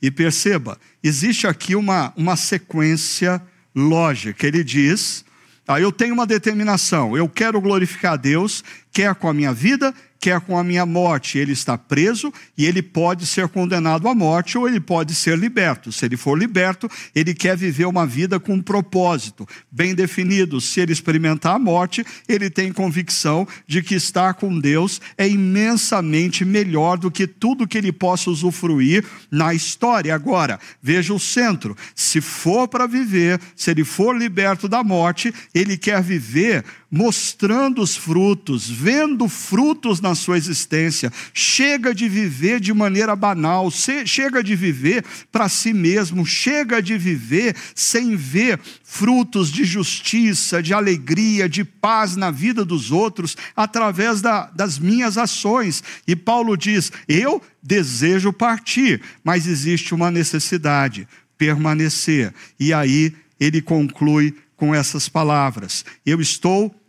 E 0.00 0.08
perceba, 0.08 0.78
existe 1.02 1.46
aqui 1.46 1.74
uma, 1.74 2.12
uma 2.16 2.36
sequência 2.36 3.40
lógica. 3.74 4.46
Ele 4.46 4.62
diz: 4.62 5.24
ah, 5.66 5.80
eu 5.80 5.92
tenho 5.92 6.14
uma 6.14 6.26
determinação, 6.26 7.16
eu 7.16 7.28
quero 7.28 7.60
glorificar 7.60 8.14
a 8.14 8.16
Deus, 8.16 8.64
quer 8.92 9.14
com 9.14 9.28
a 9.28 9.34
minha 9.34 9.52
vida, 9.52 9.94
quer 10.20 10.40
com 10.40 10.56
a 10.58 10.62
minha 10.62 10.84
morte. 10.84 11.38
Ele 11.38 11.52
está 11.52 11.78
preso 11.78 12.32
e 12.56 12.66
ele 12.66 12.82
pode 12.82 13.26
ser 13.26 13.48
condenado 13.48 14.06
à 14.06 14.14
morte 14.14 14.58
ou 14.58 14.68
ele 14.68 14.78
pode 14.78 15.14
ser 15.14 15.38
liberto. 15.38 15.90
Se 15.90 16.04
ele 16.04 16.16
for 16.16 16.38
liberto, 16.38 16.88
ele 17.14 17.34
quer 17.34 17.56
viver 17.56 17.86
uma 17.86 18.06
vida 18.06 18.38
com 18.38 18.54
um 18.54 18.62
propósito 18.62 19.48
bem 19.70 19.94
definido. 19.94 20.60
Se 20.60 20.80
ele 20.80 20.92
experimentar 20.92 21.56
a 21.56 21.58
morte, 21.58 22.04
ele 22.28 22.50
tem 22.50 22.72
convicção 22.72 23.48
de 23.66 23.82
que 23.82 23.94
estar 23.94 24.34
com 24.34 24.58
Deus 24.58 25.00
é 25.16 25.26
imensamente 25.26 26.44
melhor 26.44 26.98
do 26.98 27.10
que 27.10 27.26
tudo 27.26 27.66
que 27.66 27.78
ele 27.78 27.92
possa 27.92 28.30
usufruir 28.30 29.04
na 29.30 29.54
história. 29.54 30.14
Agora, 30.14 30.60
veja 30.82 31.14
o 31.14 31.18
centro: 31.18 31.76
se 31.94 32.20
for 32.20 32.68
para 32.68 32.86
viver, 32.86 33.40
se 33.56 33.70
ele 33.70 33.84
for 33.84 34.16
liberto 34.16 34.68
da 34.68 34.84
morte, 34.84 35.32
ele 35.54 35.76
quer 35.76 36.02
viver 36.02 36.64
mostrando 36.90 37.80
os 37.80 37.96
frutos, 37.96 38.68
vendo 38.68 39.28
frutos 39.28 40.00
na 40.00 40.14
sua 40.14 40.36
existência. 40.36 41.12
Chega 41.32 41.94
de 41.94 42.08
viver 42.08 42.58
de 42.58 42.74
maneira 42.74 43.14
banal, 43.14 43.70
chega 43.70 44.42
de 44.42 44.56
viver 44.56 45.04
para 45.30 45.48
si 45.48 45.72
mesmo, 45.72 46.26
chega 46.26 46.82
de 46.82 46.98
viver 46.98 47.54
sem 47.74 48.16
ver 48.16 48.58
frutos 48.82 49.52
de 49.52 49.64
justiça, 49.64 50.60
de 50.60 50.74
alegria, 50.74 51.48
de 51.48 51.62
paz 51.62 52.16
na 52.16 52.30
vida 52.30 52.64
dos 52.64 52.90
outros 52.90 53.36
através 53.54 54.20
da, 54.20 54.46
das 54.46 54.78
minhas 54.78 55.16
ações. 55.16 55.84
E 56.08 56.16
Paulo 56.16 56.56
diz: 56.56 56.90
Eu 57.06 57.40
desejo 57.62 58.32
partir, 58.32 59.00
mas 59.22 59.46
existe 59.46 59.94
uma 59.94 60.10
necessidade, 60.10 61.06
permanecer. 61.38 62.34
E 62.58 62.72
aí 62.72 63.14
ele 63.38 63.62
conclui 63.62 64.34
com 64.56 64.74
essas 64.74 65.08
palavras: 65.08 65.84
Eu 66.04 66.20
estou 66.20 66.79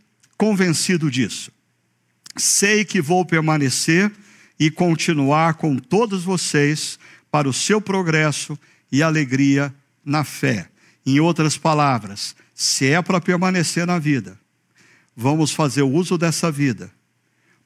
convencido 0.42 1.12
disso. 1.12 1.52
Sei 2.36 2.84
que 2.84 3.00
vou 3.00 3.24
permanecer 3.24 4.12
e 4.60 4.72
continuar 4.72 5.54
com 5.54 5.78
todos 5.78 6.24
vocês 6.24 6.98
para 7.30 7.48
o 7.48 7.54
seu 7.54 7.80
progresso 7.80 8.58
e 8.92 9.04
alegria 9.04 9.72
na 10.04 10.24
fé. 10.24 10.68
Em 11.06 11.20
outras 11.20 11.60
palavras, 11.60 12.36
se 12.56 12.88
é 12.88 13.00
para 13.04 13.22
permanecer 13.22 13.86
na 13.86 14.00
vida, 14.00 14.36
vamos 15.16 15.52
fazer 15.52 15.84
uso 15.84 16.18
dessa 16.18 16.52
vida 16.52 16.92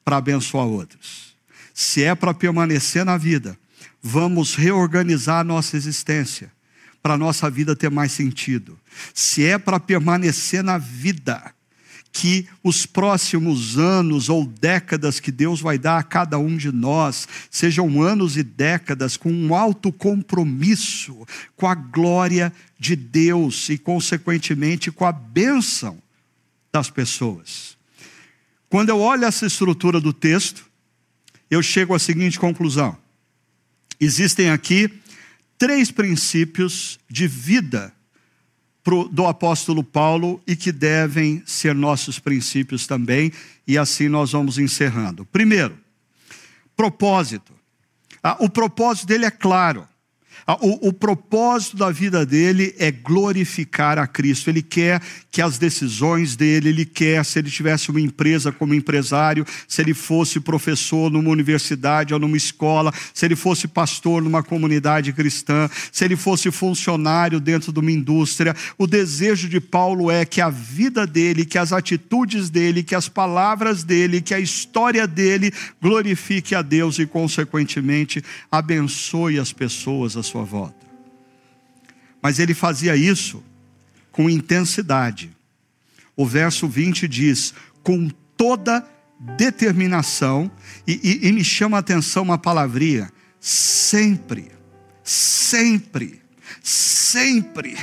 para 0.04 0.18
abençoar 0.18 0.66
outros. 0.66 1.34
Se 1.72 2.02
é 2.02 2.14
para 2.14 2.34
permanecer 2.34 3.06
na 3.06 3.16
vida, 3.16 3.58
vamos 4.02 4.54
reorganizar 4.54 5.42
nossa 5.42 5.78
existência 5.78 6.52
para 7.02 7.16
nossa 7.16 7.48
vida 7.48 7.74
ter 7.74 7.90
mais 7.90 8.12
sentido. 8.12 8.78
Se 9.14 9.46
é 9.46 9.56
para 9.56 9.80
permanecer 9.80 10.62
na 10.62 10.76
vida, 10.76 11.55
que 12.18 12.48
os 12.64 12.86
próximos 12.86 13.76
anos 13.76 14.30
ou 14.30 14.46
décadas 14.46 15.20
que 15.20 15.30
Deus 15.30 15.60
vai 15.60 15.78
dar 15.78 15.98
a 15.98 16.02
cada 16.02 16.38
um 16.38 16.56
de 16.56 16.72
nós 16.72 17.28
sejam 17.50 18.00
anos 18.00 18.38
e 18.38 18.42
décadas 18.42 19.18
com 19.18 19.30
um 19.30 19.54
alto 19.54 19.92
compromisso 19.92 21.26
com 21.54 21.66
a 21.66 21.74
glória 21.74 22.50
de 22.78 22.96
Deus 22.96 23.68
e, 23.68 23.76
consequentemente, 23.76 24.90
com 24.90 25.04
a 25.04 25.12
bênção 25.12 25.98
das 26.72 26.88
pessoas. 26.88 27.76
Quando 28.70 28.88
eu 28.88 28.98
olho 28.98 29.26
essa 29.26 29.44
estrutura 29.44 30.00
do 30.00 30.14
texto, 30.14 30.64
eu 31.50 31.62
chego 31.62 31.94
à 31.94 31.98
seguinte 31.98 32.40
conclusão: 32.40 32.96
existem 34.00 34.48
aqui 34.48 34.90
três 35.58 35.90
princípios 35.90 36.98
de 37.10 37.28
vida 37.28 37.92
do 39.10 39.26
apóstolo 39.26 39.82
Paulo 39.82 40.40
e 40.46 40.54
que 40.54 40.70
devem 40.70 41.42
ser 41.44 41.74
nossos 41.74 42.18
princípios 42.18 42.86
também, 42.86 43.32
e 43.66 43.76
assim 43.76 44.08
nós 44.08 44.32
vamos 44.32 44.58
encerrando. 44.58 45.24
Primeiro, 45.26 45.76
propósito. 46.76 47.52
Ah, 48.22 48.36
o 48.40 48.48
propósito 48.48 49.06
dele 49.06 49.26
é 49.26 49.30
claro. 49.30 49.86
O, 50.60 50.88
o, 50.88 50.92
propósito 50.92 51.76
da 51.76 51.90
vida 51.90 52.24
dele 52.24 52.72
é 52.78 52.92
glorificar 52.92 53.98
a 53.98 54.06
Cristo. 54.06 54.48
Ele 54.48 54.62
quer 54.62 55.02
que 55.28 55.42
as 55.42 55.58
decisões 55.58 56.36
dele, 56.36 56.68
ele 56.68 56.84
quer, 56.84 57.24
se 57.24 57.40
ele 57.40 57.50
tivesse 57.50 57.90
uma 57.90 58.00
empresa 58.00 58.52
como 58.52 58.72
empresário, 58.72 59.44
se 59.66 59.82
ele 59.82 59.92
fosse 59.92 60.38
professor 60.38 61.10
numa 61.10 61.30
universidade 61.30 62.14
ou 62.14 62.20
numa 62.20 62.36
escola, 62.36 62.94
se 63.12 63.24
ele 63.24 63.34
fosse 63.34 63.66
pastor 63.66 64.22
numa 64.22 64.40
comunidade 64.40 65.12
cristã, 65.12 65.68
se 65.90 66.04
ele 66.04 66.14
fosse 66.14 66.48
funcionário 66.52 67.40
dentro 67.40 67.72
de 67.72 67.80
uma 67.80 67.90
indústria, 67.90 68.54
o 68.78 68.86
desejo 68.86 69.48
de 69.48 69.60
Paulo 69.60 70.12
é 70.12 70.24
que 70.24 70.40
a 70.40 70.48
vida 70.48 71.08
dele, 71.08 71.44
que 71.44 71.58
as 71.58 71.72
atitudes 71.72 72.50
dele, 72.50 72.84
que 72.84 72.94
as 72.94 73.08
palavras 73.08 73.82
dele, 73.82 74.20
que 74.20 74.32
a 74.32 74.38
história 74.38 75.08
dele 75.08 75.52
glorifique 75.82 76.54
a 76.54 76.62
Deus 76.62 77.00
e, 77.00 77.06
consequentemente, 77.06 78.22
abençoe 78.50 79.40
as 79.40 79.52
pessoas 79.52 80.14
sua 80.35 80.35
volta. 80.44 80.86
Mas 82.20 82.38
ele 82.38 82.54
fazia 82.54 82.96
isso 82.96 83.42
com 84.10 84.30
intensidade. 84.30 85.36
O 86.16 86.26
verso 86.26 86.66
20 86.66 87.06
diz: 87.06 87.54
com 87.82 88.08
toda 88.36 88.84
determinação, 89.36 90.50
e, 90.86 91.00
e, 91.02 91.28
e 91.28 91.32
me 91.32 91.44
chama 91.44 91.76
a 91.76 91.80
atenção 91.80 92.22
uma 92.22 92.38
palavrinha: 92.38 93.12
sempre, 93.40 94.50
sempre, 95.04 96.20
sempre. 96.62 97.76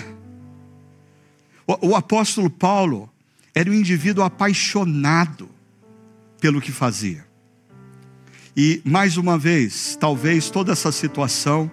O, 1.66 1.90
o 1.90 1.96
apóstolo 1.96 2.50
Paulo 2.50 3.10
era 3.54 3.70
um 3.70 3.74
indivíduo 3.74 4.24
apaixonado 4.24 5.50
pelo 6.42 6.60
que 6.60 6.72
fazia. 6.72 7.26
E 8.56 8.82
mais 8.84 9.18
uma 9.18 9.38
vez, 9.38 9.98
talvez 10.00 10.50
toda 10.50 10.72
essa 10.74 10.92
situação 10.92 11.72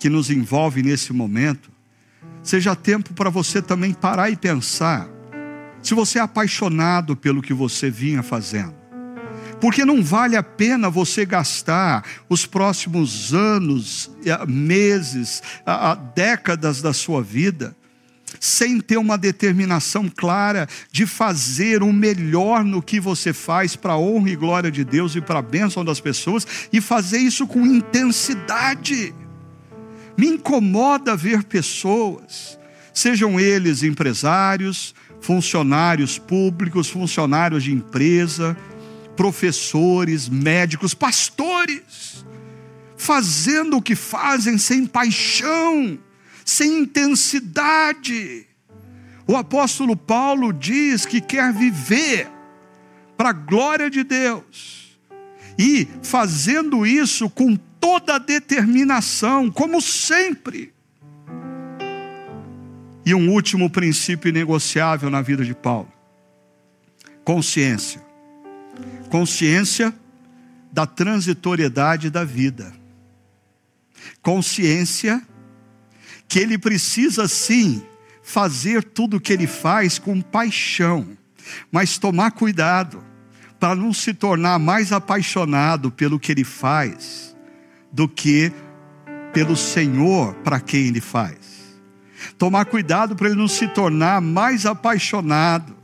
que 0.00 0.08
nos 0.08 0.30
envolve 0.30 0.82
nesse 0.82 1.12
momento, 1.12 1.70
seja 2.42 2.74
tempo 2.74 3.12
para 3.12 3.28
você 3.28 3.60
também 3.60 3.92
parar 3.92 4.30
e 4.30 4.36
pensar 4.36 5.08
se 5.82 5.94
você 5.94 6.18
é 6.18 6.22
apaixonado 6.22 7.14
pelo 7.14 7.42
que 7.42 7.54
você 7.54 7.90
vinha 7.90 8.22
fazendo. 8.22 8.74
Porque 9.60 9.84
não 9.84 10.02
vale 10.02 10.36
a 10.36 10.42
pena 10.42 10.88
você 10.88 11.26
gastar 11.26 12.02
os 12.30 12.46
próximos 12.46 13.34
anos, 13.34 14.10
meses, 14.48 15.42
décadas 16.14 16.80
da 16.80 16.94
sua 16.94 17.22
vida 17.22 17.76
sem 18.38 18.80
ter 18.80 18.96
uma 18.96 19.18
determinação 19.18 20.08
clara 20.08 20.68
de 20.90 21.04
fazer 21.04 21.82
o 21.82 21.92
melhor 21.92 22.64
no 22.64 22.80
que 22.80 23.00
você 23.00 23.32
faz 23.32 23.76
para 23.76 23.94
a 23.94 23.98
honra 23.98 24.30
e 24.30 24.36
glória 24.36 24.70
de 24.70 24.84
Deus 24.84 25.14
e 25.14 25.20
para 25.20 25.40
a 25.40 25.42
bênção 25.42 25.84
das 25.84 26.00
pessoas 26.00 26.46
e 26.72 26.80
fazer 26.80 27.18
isso 27.18 27.46
com 27.46 27.66
intensidade. 27.66 29.12
Me 30.20 30.26
incomoda 30.26 31.16
ver 31.16 31.44
pessoas, 31.44 32.58
sejam 32.92 33.40
eles 33.40 33.82
empresários, 33.82 34.94
funcionários 35.18 36.18
públicos, 36.18 36.90
funcionários 36.90 37.64
de 37.64 37.72
empresa, 37.72 38.54
professores, 39.16 40.28
médicos, 40.28 40.92
pastores, 40.92 42.22
fazendo 42.98 43.78
o 43.78 43.82
que 43.82 43.94
fazem 43.94 44.58
sem 44.58 44.84
paixão, 44.84 45.98
sem 46.44 46.80
intensidade. 46.80 48.46
O 49.26 49.34
apóstolo 49.34 49.96
Paulo 49.96 50.52
diz 50.52 51.06
que 51.06 51.22
quer 51.22 51.50
viver 51.50 52.30
para 53.16 53.30
a 53.30 53.32
glória 53.32 53.88
de 53.88 54.04
Deus, 54.04 54.98
e 55.58 55.88
fazendo 56.02 56.84
isso 56.86 57.30
com 57.30 57.58
toda 57.80 58.18
determinação, 58.18 59.50
como 59.50 59.80
sempre. 59.80 60.72
E 63.04 63.14
um 63.14 63.30
último 63.30 63.70
princípio 63.70 64.30
negociável 64.30 65.08
na 65.08 65.22
vida 65.22 65.44
de 65.44 65.54
Paulo: 65.54 65.90
consciência. 67.24 68.00
Consciência 69.08 69.92
da 70.70 70.86
transitoriedade 70.86 72.10
da 72.10 72.24
vida. 72.24 72.72
Consciência 74.22 75.20
que 76.28 76.38
ele 76.38 76.56
precisa 76.56 77.26
sim 77.26 77.82
fazer 78.22 78.84
tudo 78.84 79.16
o 79.16 79.20
que 79.20 79.32
ele 79.32 79.48
faz 79.48 79.98
com 79.98 80.20
paixão, 80.20 81.18
mas 81.72 81.98
tomar 81.98 82.30
cuidado 82.30 83.02
para 83.58 83.74
não 83.74 83.92
se 83.92 84.14
tornar 84.14 84.58
mais 84.58 84.92
apaixonado 84.92 85.90
pelo 85.90 86.20
que 86.20 86.30
ele 86.30 86.44
faz 86.44 87.29
do 87.92 88.08
que 88.08 88.52
pelo 89.32 89.56
Senhor 89.56 90.34
para 90.36 90.60
quem 90.60 90.86
ele 90.86 91.00
faz. 91.00 91.38
Tomar 92.36 92.66
cuidado 92.66 93.16
para 93.16 93.28
ele 93.28 93.36
não 93.36 93.48
se 93.48 93.68
tornar 93.68 94.20
mais 94.20 94.66
apaixonado 94.66 95.74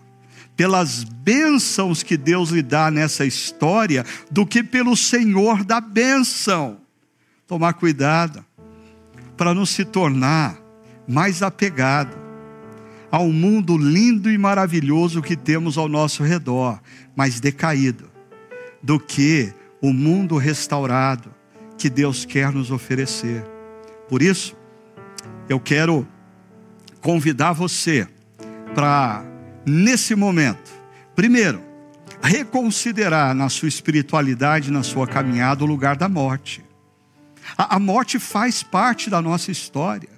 pelas 0.56 1.04
bênçãos 1.04 2.02
que 2.02 2.16
Deus 2.16 2.50
lhe 2.50 2.62
dá 2.62 2.90
nessa 2.90 3.26
história 3.26 4.04
do 4.30 4.46
que 4.46 4.62
pelo 4.62 4.96
Senhor 4.96 5.64
da 5.64 5.80
bênção. 5.80 6.78
Tomar 7.46 7.74
cuidado 7.74 8.44
para 9.36 9.54
não 9.54 9.66
se 9.66 9.84
tornar 9.84 10.56
mais 11.06 11.42
apegado 11.42 12.16
ao 13.10 13.30
mundo 13.30 13.76
lindo 13.78 14.30
e 14.30 14.36
maravilhoso 14.36 15.22
que 15.22 15.36
temos 15.36 15.78
ao 15.78 15.88
nosso 15.88 16.22
redor, 16.22 16.80
mas 17.14 17.38
decaído, 17.38 18.10
do 18.82 18.98
que 18.98 19.52
o 19.80 19.92
mundo 19.92 20.36
restaurado 20.36 21.35
que 21.76 21.90
Deus 21.90 22.24
quer 22.24 22.52
nos 22.52 22.70
oferecer. 22.70 23.44
Por 24.08 24.22
isso, 24.22 24.56
eu 25.48 25.60
quero 25.60 26.06
convidar 27.00 27.52
você 27.52 28.08
para, 28.74 29.24
nesse 29.64 30.14
momento, 30.14 30.70
primeiro, 31.14 31.62
reconsiderar 32.22 33.34
na 33.34 33.48
sua 33.48 33.68
espiritualidade, 33.68 34.70
na 34.70 34.82
sua 34.82 35.06
caminhada, 35.06 35.64
o 35.64 35.66
lugar 35.66 35.96
da 35.96 36.08
morte. 36.08 36.64
A, 37.56 37.76
a 37.76 37.78
morte 37.78 38.18
faz 38.18 38.62
parte 38.62 39.08
da 39.08 39.22
nossa 39.22 39.50
história. 39.50 40.08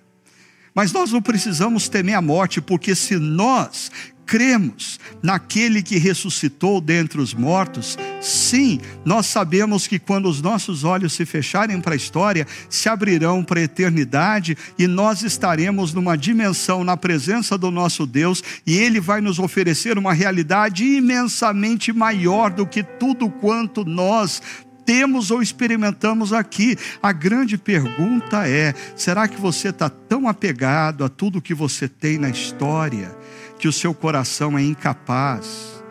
Mas 0.74 0.92
nós 0.92 1.10
não 1.10 1.20
precisamos 1.20 1.88
temer 1.88 2.14
a 2.14 2.22
morte, 2.22 2.60
porque 2.60 2.94
se 2.94 3.16
nós 3.16 3.90
cremos 4.28 5.00
naquele 5.22 5.82
que 5.82 5.96
ressuscitou 5.96 6.82
dentre 6.82 7.18
os 7.18 7.32
mortos, 7.32 7.96
sim, 8.20 8.78
nós 9.02 9.24
sabemos 9.24 9.86
que 9.86 9.98
quando 9.98 10.28
os 10.28 10.42
nossos 10.42 10.84
olhos 10.84 11.14
se 11.14 11.24
fecharem 11.24 11.80
para 11.80 11.94
a 11.94 11.96
história, 11.96 12.46
se 12.68 12.90
abrirão 12.90 13.42
para 13.42 13.58
a 13.58 13.62
eternidade 13.62 14.56
e 14.78 14.86
nós 14.86 15.22
estaremos 15.22 15.94
numa 15.94 16.14
dimensão 16.14 16.84
na 16.84 16.94
presença 16.94 17.56
do 17.56 17.70
nosso 17.70 18.06
Deus 18.06 18.44
e 18.66 18.76
Ele 18.76 19.00
vai 19.00 19.22
nos 19.22 19.38
oferecer 19.38 19.96
uma 19.96 20.12
realidade 20.12 20.84
imensamente 20.84 21.90
maior 21.90 22.50
do 22.50 22.66
que 22.66 22.82
tudo 22.82 23.30
quanto 23.30 23.82
nós 23.82 24.42
temos 24.84 25.30
ou 25.30 25.40
experimentamos 25.40 26.34
aqui. 26.34 26.76
A 27.02 27.12
grande 27.12 27.56
pergunta 27.56 28.46
é: 28.46 28.74
será 28.94 29.26
que 29.26 29.40
você 29.40 29.70
está 29.70 29.88
tão 29.88 30.28
apegado 30.28 31.02
a 31.02 31.08
tudo 31.08 31.40
que 31.40 31.54
você 31.54 31.88
tem 31.88 32.18
na 32.18 32.28
história 32.28 33.17
que 33.58 33.68
o 33.68 33.72
seu 33.72 33.92
coração 33.92 34.56
é 34.56 34.62
incapaz 34.62 35.82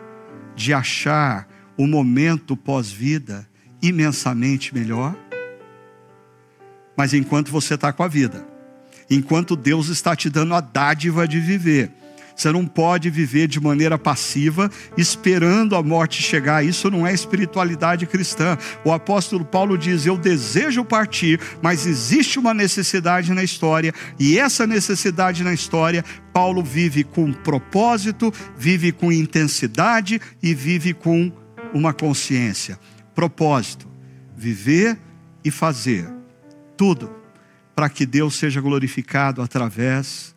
de 0.56 0.72
achar 0.72 1.46
o 1.76 1.86
momento 1.86 2.56
pós-vida 2.56 3.48
imensamente 3.80 4.74
melhor? 4.74 5.14
Mas 6.96 7.14
enquanto 7.14 7.52
você 7.52 7.74
está 7.74 7.92
com 7.92 8.02
a 8.02 8.08
vida, 8.08 8.44
enquanto 9.08 9.54
Deus 9.54 9.88
está 9.88 10.16
te 10.16 10.28
dando 10.28 10.54
a 10.54 10.60
dádiva 10.60 11.28
de 11.28 11.38
viver, 11.38 11.92
você 12.38 12.52
não 12.52 12.64
pode 12.64 13.10
viver 13.10 13.48
de 13.48 13.60
maneira 13.60 13.98
passiva, 13.98 14.70
esperando 14.96 15.74
a 15.74 15.82
morte 15.82 16.22
chegar. 16.22 16.64
Isso 16.64 16.88
não 16.88 17.04
é 17.04 17.12
espiritualidade 17.12 18.06
cristã. 18.06 18.56
O 18.84 18.92
apóstolo 18.92 19.44
Paulo 19.44 19.76
diz: 19.76 20.06
Eu 20.06 20.16
desejo 20.16 20.84
partir, 20.84 21.40
mas 21.60 21.84
existe 21.84 22.38
uma 22.38 22.54
necessidade 22.54 23.34
na 23.34 23.42
história, 23.42 23.92
e 24.20 24.38
essa 24.38 24.68
necessidade 24.68 25.42
na 25.42 25.52
história, 25.52 26.04
Paulo 26.32 26.62
vive 26.62 27.02
com 27.02 27.32
propósito, 27.32 28.32
vive 28.56 28.92
com 28.92 29.10
intensidade 29.10 30.20
e 30.40 30.54
vive 30.54 30.94
com 30.94 31.32
uma 31.74 31.92
consciência. 31.92 32.78
Propósito: 33.16 33.88
viver 34.36 34.96
e 35.42 35.50
fazer 35.50 36.08
tudo 36.76 37.10
para 37.74 37.88
que 37.88 38.06
Deus 38.06 38.36
seja 38.36 38.60
glorificado 38.60 39.42
através 39.42 40.36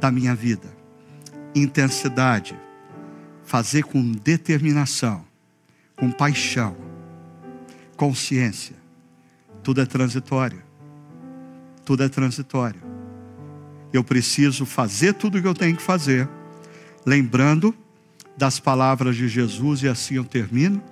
da 0.00 0.10
minha 0.10 0.34
vida 0.34 0.77
intensidade, 1.62 2.56
fazer 3.44 3.84
com 3.84 4.12
determinação, 4.12 5.24
com 5.96 6.10
paixão, 6.10 6.76
consciência. 7.96 8.76
Tudo 9.62 9.80
é 9.80 9.86
transitório. 9.86 10.62
Tudo 11.84 12.02
é 12.02 12.08
transitório. 12.08 12.80
Eu 13.92 14.04
preciso 14.04 14.66
fazer 14.66 15.14
tudo 15.14 15.38
o 15.38 15.42
que 15.42 15.48
eu 15.48 15.54
tenho 15.54 15.76
que 15.76 15.82
fazer, 15.82 16.28
lembrando 17.04 17.74
das 18.36 18.60
palavras 18.60 19.16
de 19.16 19.26
Jesus, 19.26 19.82
e 19.82 19.88
assim 19.88 20.14
eu 20.14 20.24
termino, 20.24 20.82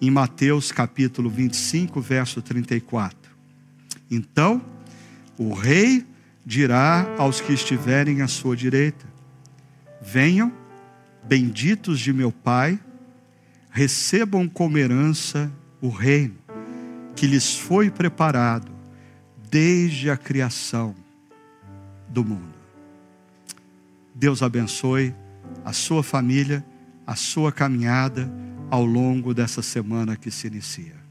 em 0.00 0.10
Mateus 0.10 0.72
capítulo 0.72 1.30
25, 1.30 2.00
verso 2.00 2.42
34. 2.42 3.16
Então, 4.10 4.60
o 5.38 5.54
rei 5.54 6.04
dirá 6.44 7.06
aos 7.16 7.40
que 7.40 7.52
estiverem 7.52 8.20
à 8.20 8.28
sua 8.28 8.56
direita: 8.56 9.06
Venham, 10.02 10.52
benditos 11.22 12.00
de 12.00 12.12
meu 12.12 12.32
Pai, 12.32 12.78
recebam 13.70 14.48
como 14.48 14.76
herança 14.76 15.50
o 15.80 15.88
reino 15.88 16.36
que 17.14 17.26
lhes 17.26 17.56
foi 17.56 17.90
preparado 17.90 18.72
desde 19.50 20.10
a 20.10 20.16
criação 20.16 20.94
do 22.08 22.24
mundo. 22.24 22.54
Deus 24.14 24.42
abençoe 24.42 25.14
a 25.64 25.72
sua 25.72 26.02
família, 26.02 26.64
a 27.06 27.14
sua 27.14 27.52
caminhada 27.52 28.30
ao 28.70 28.84
longo 28.84 29.32
dessa 29.34 29.62
semana 29.62 30.16
que 30.16 30.30
se 30.30 30.46
inicia. 30.46 31.01